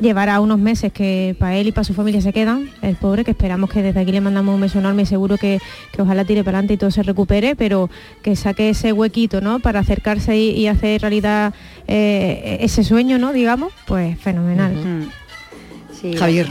[0.00, 3.30] llevará unos meses que para él y para su familia se quedan, el pobre, que
[3.30, 5.60] esperamos que desde aquí le mandamos un beso enorme y seguro que,
[5.92, 7.88] que ojalá tire para adelante y todo se recupere, pero
[8.22, 9.60] que saque ese huequito, ¿no?
[9.60, 11.54] Para acercarse y, y hacer realidad
[11.86, 13.32] eh, ese sueño, ¿no?
[13.32, 15.08] Digamos, pues fenomenal.
[16.18, 16.48] Javier.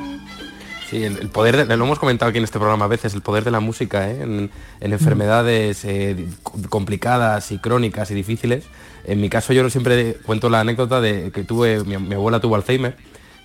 [0.90, 3.22] Sí, el, el poder, de- lo hemos comentado aquí en este programa a veces, el
[3.22, 4.22] poder de la música ¿eh?
[4.22, 4.50] en,
[4.80, 6.28] en enfermedades eh,
[6.70, 8.66] complicadas y crónicas y difíciles.
[9.06, 12.56] En mi caso yo siempre cuento la anécdota de que tuve, mi, mi abuela tuvo
[12.56, 12.96] Alzheimer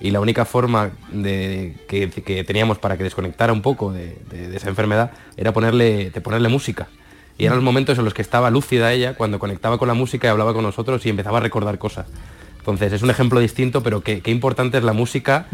[0.00, 4.48] y la única forma de, que, que teníamos para que desconectara un poco de, de-
[4.48, 6.88] de esa enfermedad era ponerle, de ponerle música.
[7.36, 10.26] Y eran los momentos en los que estaba lúcida ella, cuando conectaba con la música
[10.26, 12.06] y hablaba con nosotros y empezaba a recordar cosas.
[12.59, 15.46] Entonces es un ejemplo distinto, pero qué, qué importante es la música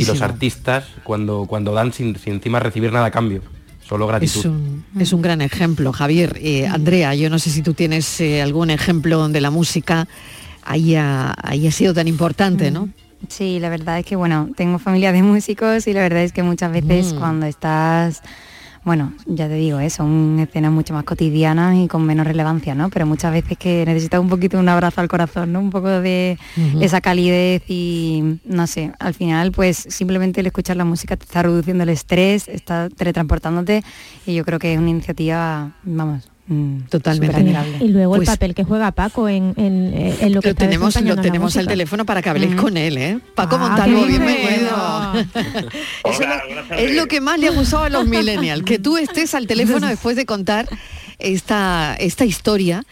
[0.00, 3.42] y los artistas cuando, cuando dan sin, sin encima recibir nada a cambio,
[3.86, 4.40] solo gratitud.
[4.40, 6.38] Es un, es un gran ejemplo, Javier.
[6.40, 10.06] Eh, Andrea, yo no sé si tú tienes eh, algún ejemplo donde la música
[10.64, 12.88] haya, haya sido tan importante, ¿no?
[13.28, 16.42] Sí, la verdad es que bueno, tengo familia de músicos y la verdad es que
[16.42, 17.18] muchas veces Mm.
[17.18, 18.20] cuando estás,
[18.84, 19.90] bueno, ya te digo, ¿eh?
[19.90, 22.90] son escenas mucho más cotidianas y con menos relevancia, ¿no?
[22.90, 25.60] Pero muchas veces que necesitas un poquito un abrazo al corazón, ¿no?
[25.60, 26.36] Un poco de
[26.80, 31.42] esa calidez y no sé, al final pues simplemente el escuchar la música te está
[31.42, 33.84] reduciendo el estrés, está teletransportándote
[34.26, 36.31] y yo creo que es una iniciativa, vamos,
[36.88, 37.26] Totalmente.
[37.36, 37.84] superadmirable.
[37.84, 40.52] Y luego Pues- el papel que juega Paco en, en, eh, en lo que Lo
[40.52, 42.56] está tenemos, lo tenemos al teléfono para que habléis Mm.
[42.56, 43.18] con él, ¿eh?
[43.34, 45.12] Paco Ah, Montalvo, bienvenido.
[46.04, 49.46] Lo- es lo que más le ha gustado a los millennials, que tú estés al
[49.46, 50.68] teléfono después de contar
[51.18, 52.84] esta, esta historia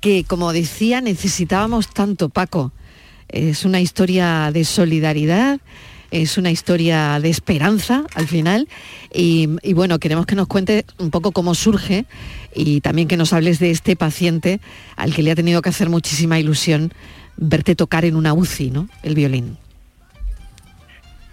[0.00, 2.72] que, como decía, necesitábamos tanto, Paco.
[3.28, 5.60] Es una historia de solidaridad,
[6.10, 8.68] es una historia de esperanza al final.
[9.12, 12.04] Y, bueno, queremos que nos cuentes un poco cómo surge
[12.54, 14.60] y también que nos hables de este paciente
[14.96, 16.92] al que le ha tenido que hacer muchísima ilusión
[17.36, 18.88] verte tocar en una UCI, ¿no?
[19.02, 19.56] El violín.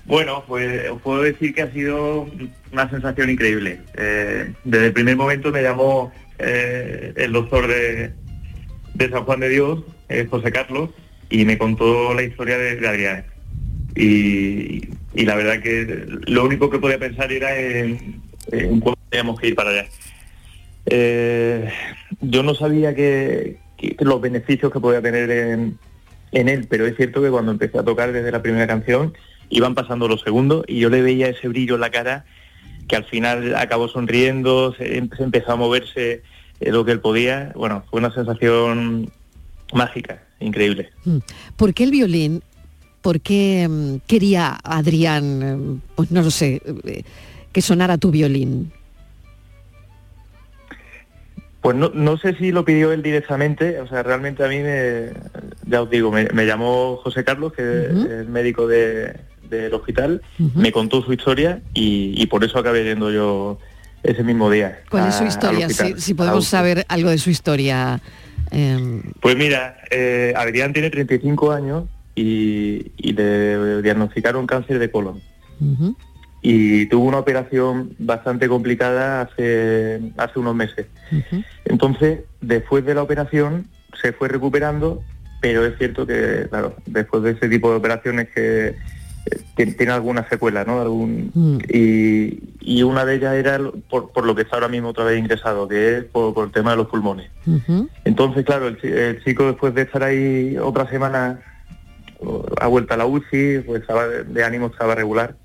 [0.05, 2.27] Bueno, pues puedo decir que ha sido
[2.71, 3.81] una sensación increíble.
[3.95, 8.13] Eh, desde el primer momento me llamó eh, el doctor de,
[8.93, 10.91] de San Juan de Dios, eh, José Carlos,
[11.29, 13.25] y me contó la historia de, de Adrián.
[13.95, 18.21] Y, la verdad que lo único que podía pensar era en,
[18.51, 19.85] en teníamos que ir para allá.
[20.85, 21.71] Eh,
[22.21, 23.57] yo no sabía que,
[23.99, 25.77] los beneficios que podía tener en,
[26.31, 29.13] en él, pero es cierto que cuando empecé a tocar desde la primera canción
[29.49, 32.25] iban pasando los segundos y yo le veía ese brillo en la cara
[32.87, 36.23] que al final acabó sonriendo, se, se empezó a moverse
[36.59, 37.51] eh, lo que él podía.
[37.55, 39.11] Bueno, fue una sensación
[39.73, 40.89] mágica, increíble.
[41.03, 41.17] Mm.
[41.57, 42.43] ¿Por qué el violín?
[43.05, 45.43] ¿Por qué mm, quería Adrián,
[45.77, 47.03] eh, pues no lo sé, eh,
[47.53, 48.71] que sonara tu violín?
[51.61, 55.11] Pues no, no sé si lo pidió él directamente, o sea, realmente a mí me,
[55.67, 59.13] ya os digo, me, me llamó José Carlos, que es el médico de-
[59.51, 60.23] del hospital,
[60.55, 63.59] me contó su historia y, y por eso acabé yendo yo
[64.01, 64.79] ese mismo día.
[64.89, 65.67] ¿Cuál es su historia?
[65.67, 68.01] hospital, Si, podemos saber algo de su historia.
[68.49, 71.83] eh, Pues mira, eh, Adrián tiene 35 años
[72.15, 75.21] y, y le diagnosticaron cáncer de colon.
[76.41, 80.87] Y tuvo una operación bastante complicada hace, hace unos meses.
[81.65, 83.67] Entonces, después de la operación,
[84.01, 85.01] se fue recuperando
[85.41, 88.75] pero es cierto que, claro, después de ese tipo de operaciones que
[89.55, 90.81] tiene, tiene alguna secuela, ¿no?
[90.81, 91.57] Algún, Mm.
[91.71, 95.19] y, y una de ellas era por, por lo que está ahora mismo otra vez
[95.19, 97.29] ingresado, que es por, por el tema de los pulmones.
[98.05, 101.39] Entonces, claro, el, el chico después de estar ahí otra semana
[102.19, 105.35] o, a vuelta a la UCI, pues estaba de, ánimo, estaba regular.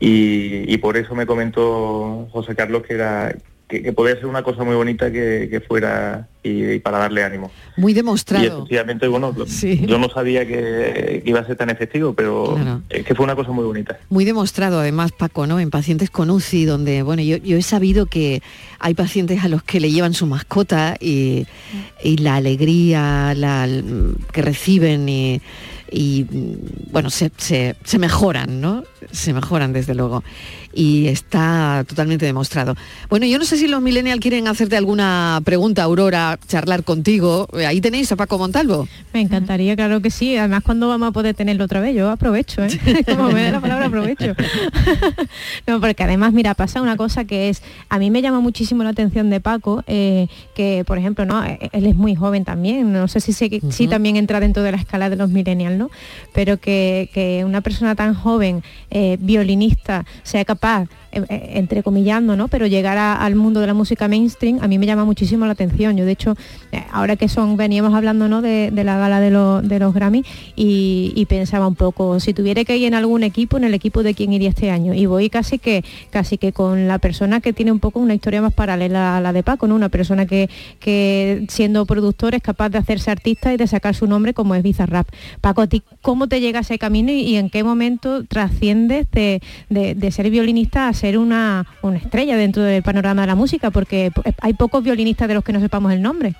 [0.00, 3.36] Y, y por eso me comentó José Carlos que era
[3.68, 7.24] que, que podía ser una cosa muy bonita que, que fuera y, y para darle
[7.24, 7.50] ánimo.
[7.78, 8.44] Muy Y demostrado.
[8.58, 12.82] efectivamente, bueno, yo no sabía que, que iba a ser tan efectivo, pero Claro.
[12.90, 13.98] es que fue una cosa muy bonita.
[14.10, 15.58] Muy demostrado además, Paco, ¿no?
[15.58, 18.42] En pacientes con UCI, donde, bueno, yo, yo he sabido que
[18.78, 21.46] hay pacientes a los que le llevan su mascota y,
[22.04, 23.66] y la alegría la,
[24.32, 25.40] que reciben y,
[25.92, 26.26] y,
[26.90, 28.82] bueno, se, se- se mejoran, ¿no?
[29.10, 30.24] Se mejoran desde luego.
[30.74, 32.74] Y está totalmente demostrado.
[33.10, 37.46] Bueno, yo no sé si los millennials quieren hacerte alguna pregunta, Aurora, charlar contigo.
[37.66, 38.88] Ahí tenéis a Paco Montalvo.
[39.12, 40.34] Me encantaría, claro que sí.
[40.36, 41.94] Además, cuando vamos a poder tenerlo otra vez?
[41.94, 42.70] Yo aprovecho, ¿eh?
[43.06, 44.34] Como me da la palabra, aprovecho.
[45.66, 48.90] no, porque además, mira, pasa una cosa que es, a mí me llama muchísimo la
[48.90, 53.08] atención de Paco, eh, que, por ejemplo, no, Eh, él es muy joven también, no
[53.08, 55.81] sé si, si también entra dentro de la escala de los millennials, ¿no?
[56.32, 62.48] Pero que, una persona tan joven, eh, violinista, sea capaz, entrecomillando, ¿no?
[62.48, 65.96] Pero llegar al mundo de la música mainstream, a mí me llama muchísimo la atención.
[65.96, 66.34] Yo, de hecho,
[66.72, 68.42] eh, ahora que son, veníamos hablando, ¿no?
[68.42, 70.24] De, la gala de, los- de los Grammy
[70.56, 74.12] y, pensaba un poco, si tuviera que ir en algún equipo, en el equipo de
[74.14, 74.92] quién iría este año.
[74.92, 78.42] Y voy casi que, casi que con la persona que tiene un poco una historia
[78.42, 79.74] más paralela a la de Paco, ¿no?
[79.74, 80.48] Una persona que,
[81.48, 85.08] siendo productor es capaz de hacerse artista y de sacar su nombre como es Bizarrap.
[85.40, 89.40] Paco, ¿a ti cómo te llega ese camino y, en qué momento trasciendes de,
[89.70, 93.70] de- de ser violinista a ser una, una estrella dentro del panorama de la música?
[93.70, 96.34] Porque hay pocos violinistas de los que no sepamos el nombre.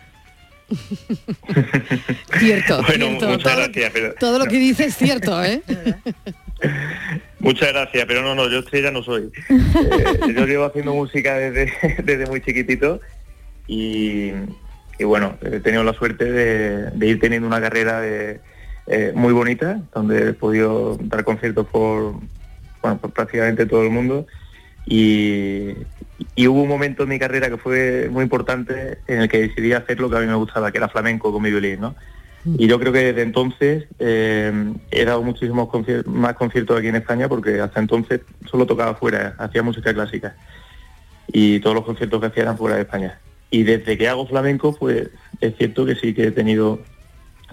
[2.39, 3.29] Cierto, Bueno, cierto.
[3.29, 3.91] muchas Todo, gracias.
[3.93, 5.61] pero- todo lo no, que dices es cierto, ¿eh?
[7.41, 9.31] Muchas gracias, pero no, no, yo estrella no soy.
[9.51, 11.73] Eh, yo llevo haciendo música desde,
[12.05, 13.01] desde muy chiquitito
[13.67, 14.31] y,
[14.99, 18.41] y bueno, he tenido la suerte de, de ir teniendo una carrera de,
[18.87, 22.15] eh, muy bonita, donde he podido dar conciertos por,
[22.81, 24.27] bueno, por prácticamente todo el mundo
[24.87, 25.71] y,
[26.35, 29.73] y hubo un momento en mi carrera que fue muy importante en el que decidí
[29.73, 31.95] hacer lo que a mí me gustaba, que era flamenco con mi violín, ¿no?
[32.59, 36.97] Y yo creo que desde entonces eh, he dado muchísimos concier- más conciertos aquí en
[36.97, 40.35] España porque hasta entonces solo tocaba fuera, hacía música clásica.
[41.29, 43.21] Y todos los conciertos que hacía eran fuera de España.
[43.49, 45.09] Y desde que hago flamenco, pues
[45.41, 46.81] es cierto que sí que he tenido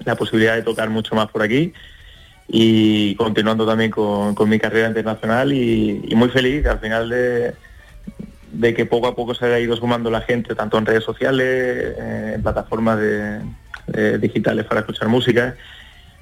[0.06, 1.72] la posibilidad de tocar mucho más por aquí
[2.52, 7.54] y continuando también con, con mi carrera internacional y, muy feliz al final de,
[8.52, 11.46] de que poco a poco se haya ido sumando la gente, tanto en redes sociales,
[11.48, 13.42] eh, en plataformas de-
[14.20, 15.56] digitales para escuchar música.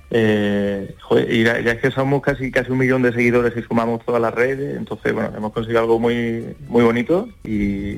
[0.10, 0.96] Eh,
[1.30, 4.22] y ya, ya es que somos casi casi un millón de seguidores y sumamos todas
[4.22, 7.98] las redes, entonces bueno, hemos conseguido algo muy muy bonito y,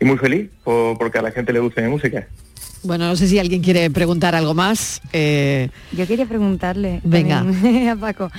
[0.00, 2.26] y muy feliz por- porque a la gente le gusta mi música.
[2.84, 5.00] Bueno, no sé si alguien quiere preguntar algo más.
[5.12, 7.44] eh, Yo quería preguntarle Venga.
[7.92, 8.30] a Paco.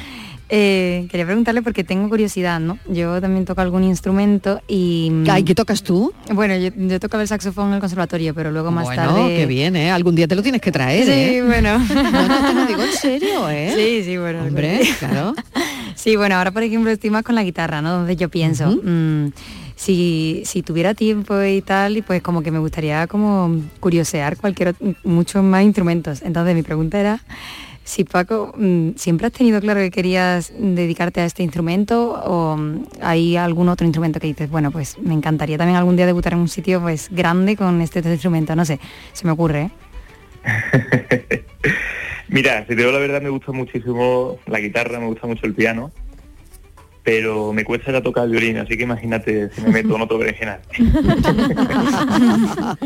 [0.50, 2.78] eh, quería preguntarle porque tengo curiosidad, ¿no?
[2.90, 5.12] Yo también toco algún instrumento y...
[5.30, 6.14] Ay, ¿qué tocas tú?
[6.34, 9.36] Bueno, yo, yo tocaba el saxofón en el conservatorio, pero luego más bueno, tarde...
[9.38, 9.90] qué bien, ¿eh?
[9.92, 11.44] Algún día te lo tienes que traer, Sí, ¿eh?
[11.44, 11.80] bueno.
[11.94, 13.72] No, no, te lo digo en serio, ¿eh?
[13.76, 14.44] Sí, sí, bueno.
[14.44, 15.34] Hombre, claro.
[15.96, 17.92] Sí, bueno, ahora por ejemplo estoy más con la guitarra, ¿no?
[17.94, 19.28] Donde yo pienso, mm,
[19.76, 24.76] si, si tuviera tiempo y tal, y pues como que me gustaría como curiosear cualquier
[25.04, 26.22] muchos más instrumentos.
[26.22, 27.22] Entonces mi pregunta era
[27.84, 32.86] si Paco, mm, ¿siempre has tenido claro que querías dedicarte a este instrumento o mm,
[33.02, 36.40] hay algún otro instrumento que dices, bueno, pues me encantaría también algún día debutar en
[36.40, 38.80] un sitio pues grande con este instrumento, no sé,
[39.12, 39.72] se me ocurre, ¿eh?
[42.30, 45.54] Mira, si te digo la verdad me gusta muchísimo la guitarra, me gusta mucho el
[45.54, 45.92] piano,
[47.04, 50.18] pero me cuesta ya tocar el violín, así que imagínate si me meto en otro
[50.18, 50.60] berenjenal.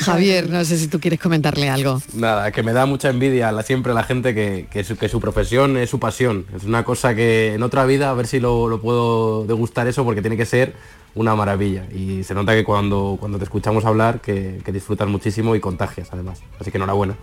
[0.00, 2.02] Javier, no sé si tú quieres comentarle algo.
[2.14, 5.20] Nada, que me da mucha envidia la, siempre la gente que, que su, que su
[5.20, 6.46] profesión es su pasión.
[6.56, 10.04] Es una cosa que en otra vida a ver si lo, lo puedo degustar eso
[10.04, 10.72] porque tiene que ser
[11.14, 11.84] una maravilla.
[11.94, 16.08] Y se nota que cuando, cuando te escuchamos hablar que, que disfrutas muchísimo y contagias
[16.10, 16.42] además.
[16.58, 17.14] Así que enhorabuena.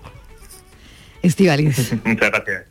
[1.21, 1.93] Estivaliz.
[2.05, 2.63] Muchas gracias.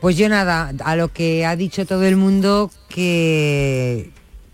[0.00, 4.10] Pues yo nada, a lo que ha dicho todo el mundo, que,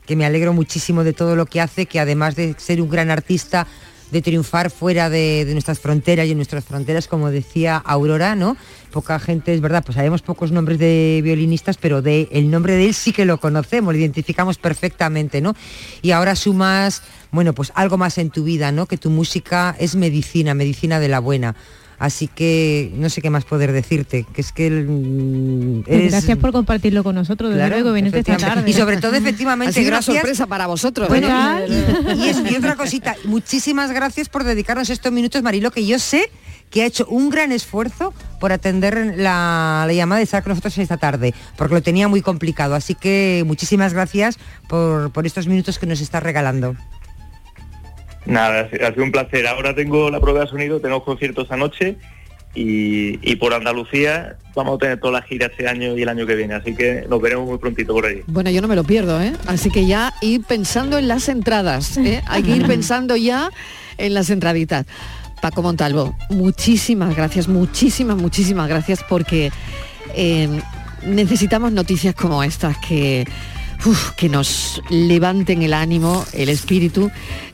[0.07, 3.11] que me alegro muchísimo de todo lo que hace, que además de ser un gran
[3.11, 3.67] artista,
[4.11, 8.57] de triunfar fuera de, nuestras fronteras y en nuestras fronteras, como decía Aurora, ¿no?
[8.93, 12.87] Poca gente, es verdad, pues sabemos pocos nombres de violinistas, pero de el nombre de
[12.87, 15.55] él sí que lo conocemos, lo identificamos perfectamente, ¿no?
[16.01, 18.87] Y ahora sumas, bueno, pues algo más en tu vida, ¿no?
[18.87, 21.57] Que tu música es medicina, medicina de la buena.
[21.99, 26.13] Así que no sé qué más poder decirte, que es que mm, eres...
[26.13, 28.69] Gracias por compartirlo con nosotros, desde Claro, luego, venirte esta tarde.
[28.71, 30.17] Y sobre todo, efectivamente, Ha sido una gracias.
[30.17, 31.09] sorpresa para vosotros.
[31.09, 31.29] Bueno,
[31.61, 31.67] ¿eh?
[32.17, 36.31] y, y otra cosita, muchísimas gracias por dedicarnos estos minutos, Marilo, que yo sé
[36.71, 40.77] que ha hecho un gran esfuerzo por atender la, la llamada y estar con nosotros
[40.79, 42.75] esta tarde, porque lo tenía muy complicado.
[42.75, 44.39] Así que muchísimas gracias
[44.69, 46.75] por, por estos minutos que nos está regalando.
[48.27, 49.47] Nada, ha sido un placer.
[49.47, 51.97] Ahora tengo la prueba de sonido, tengo concierto esta noche
[52.55, 56.27] y, y por Andalucía vamos a tener toda la gira este año y el año
[56.27, 58.23] que viene, así que nos veremos muy prontito por ahí.
[58.27, 59.33] Bueno, yo no me lo pierdo, ¿eh?
[59.47, 62.23] Así que ya ir pensando en las entradas, ¿eh?
[62.27, 63.51] Hay que ir pensando ya
[63.99, 64.87] en las entraditas.
[65.43, 69.53] Paco Montalvo, muchísimas gracias, muchísimas, muchísimas gracias porque
[70.17, 70.49] eh,
[71.05, 73.27] necesitamos noticias como estas que,
[74.17, 77.11] que nos levanten el ánimo, el espíritu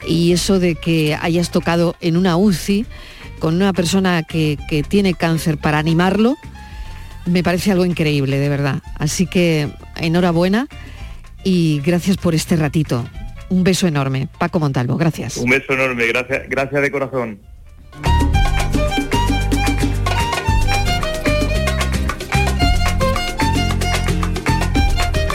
[0.06, 2.86] y eso de que hayas tocado en una UCI
[3.38, 6.36] con una persona que, que tiene cáncer para animarlo,
[7.26, 8.82] me parece algo increíble, de verdad.
[8.98, 10.68] Así que enhorabuena
[11.42, 13.06] y gracias por este ratito.
[13.48, 14.28] Un beso enorme.
[14.38, 15.36] Paco Montalvo, gracias.
[15.36, 17.40] Un beso enorme, gracias, gracias de corazón.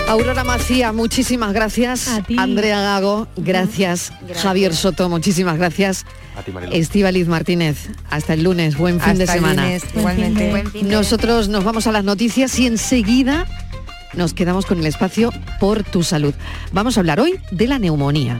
[0.07, 2.07] Aurora Macía, muchísimas gracias.
[2.37, 4.13] Andrea Gago, gracias.
[4.41, 6.05] Javier Soto, muchísimas gracias.
[6.37, 6.73] A ti, Mariló.
[6.73, 9.63] Estíbaliz Martínez, hasta el lunes, buen fin Hasta de el semana.
[9.63, 10.49] lunes, igualmente.
[10.51, 13.47] Buen fin de- Nosotros nos vamos a las noticias y enseguida
[14.13, 16.33] nos quedamos con el espacio por tu salud.
[16.71, 18.39] Vamos a hablar hoy de la neumonía.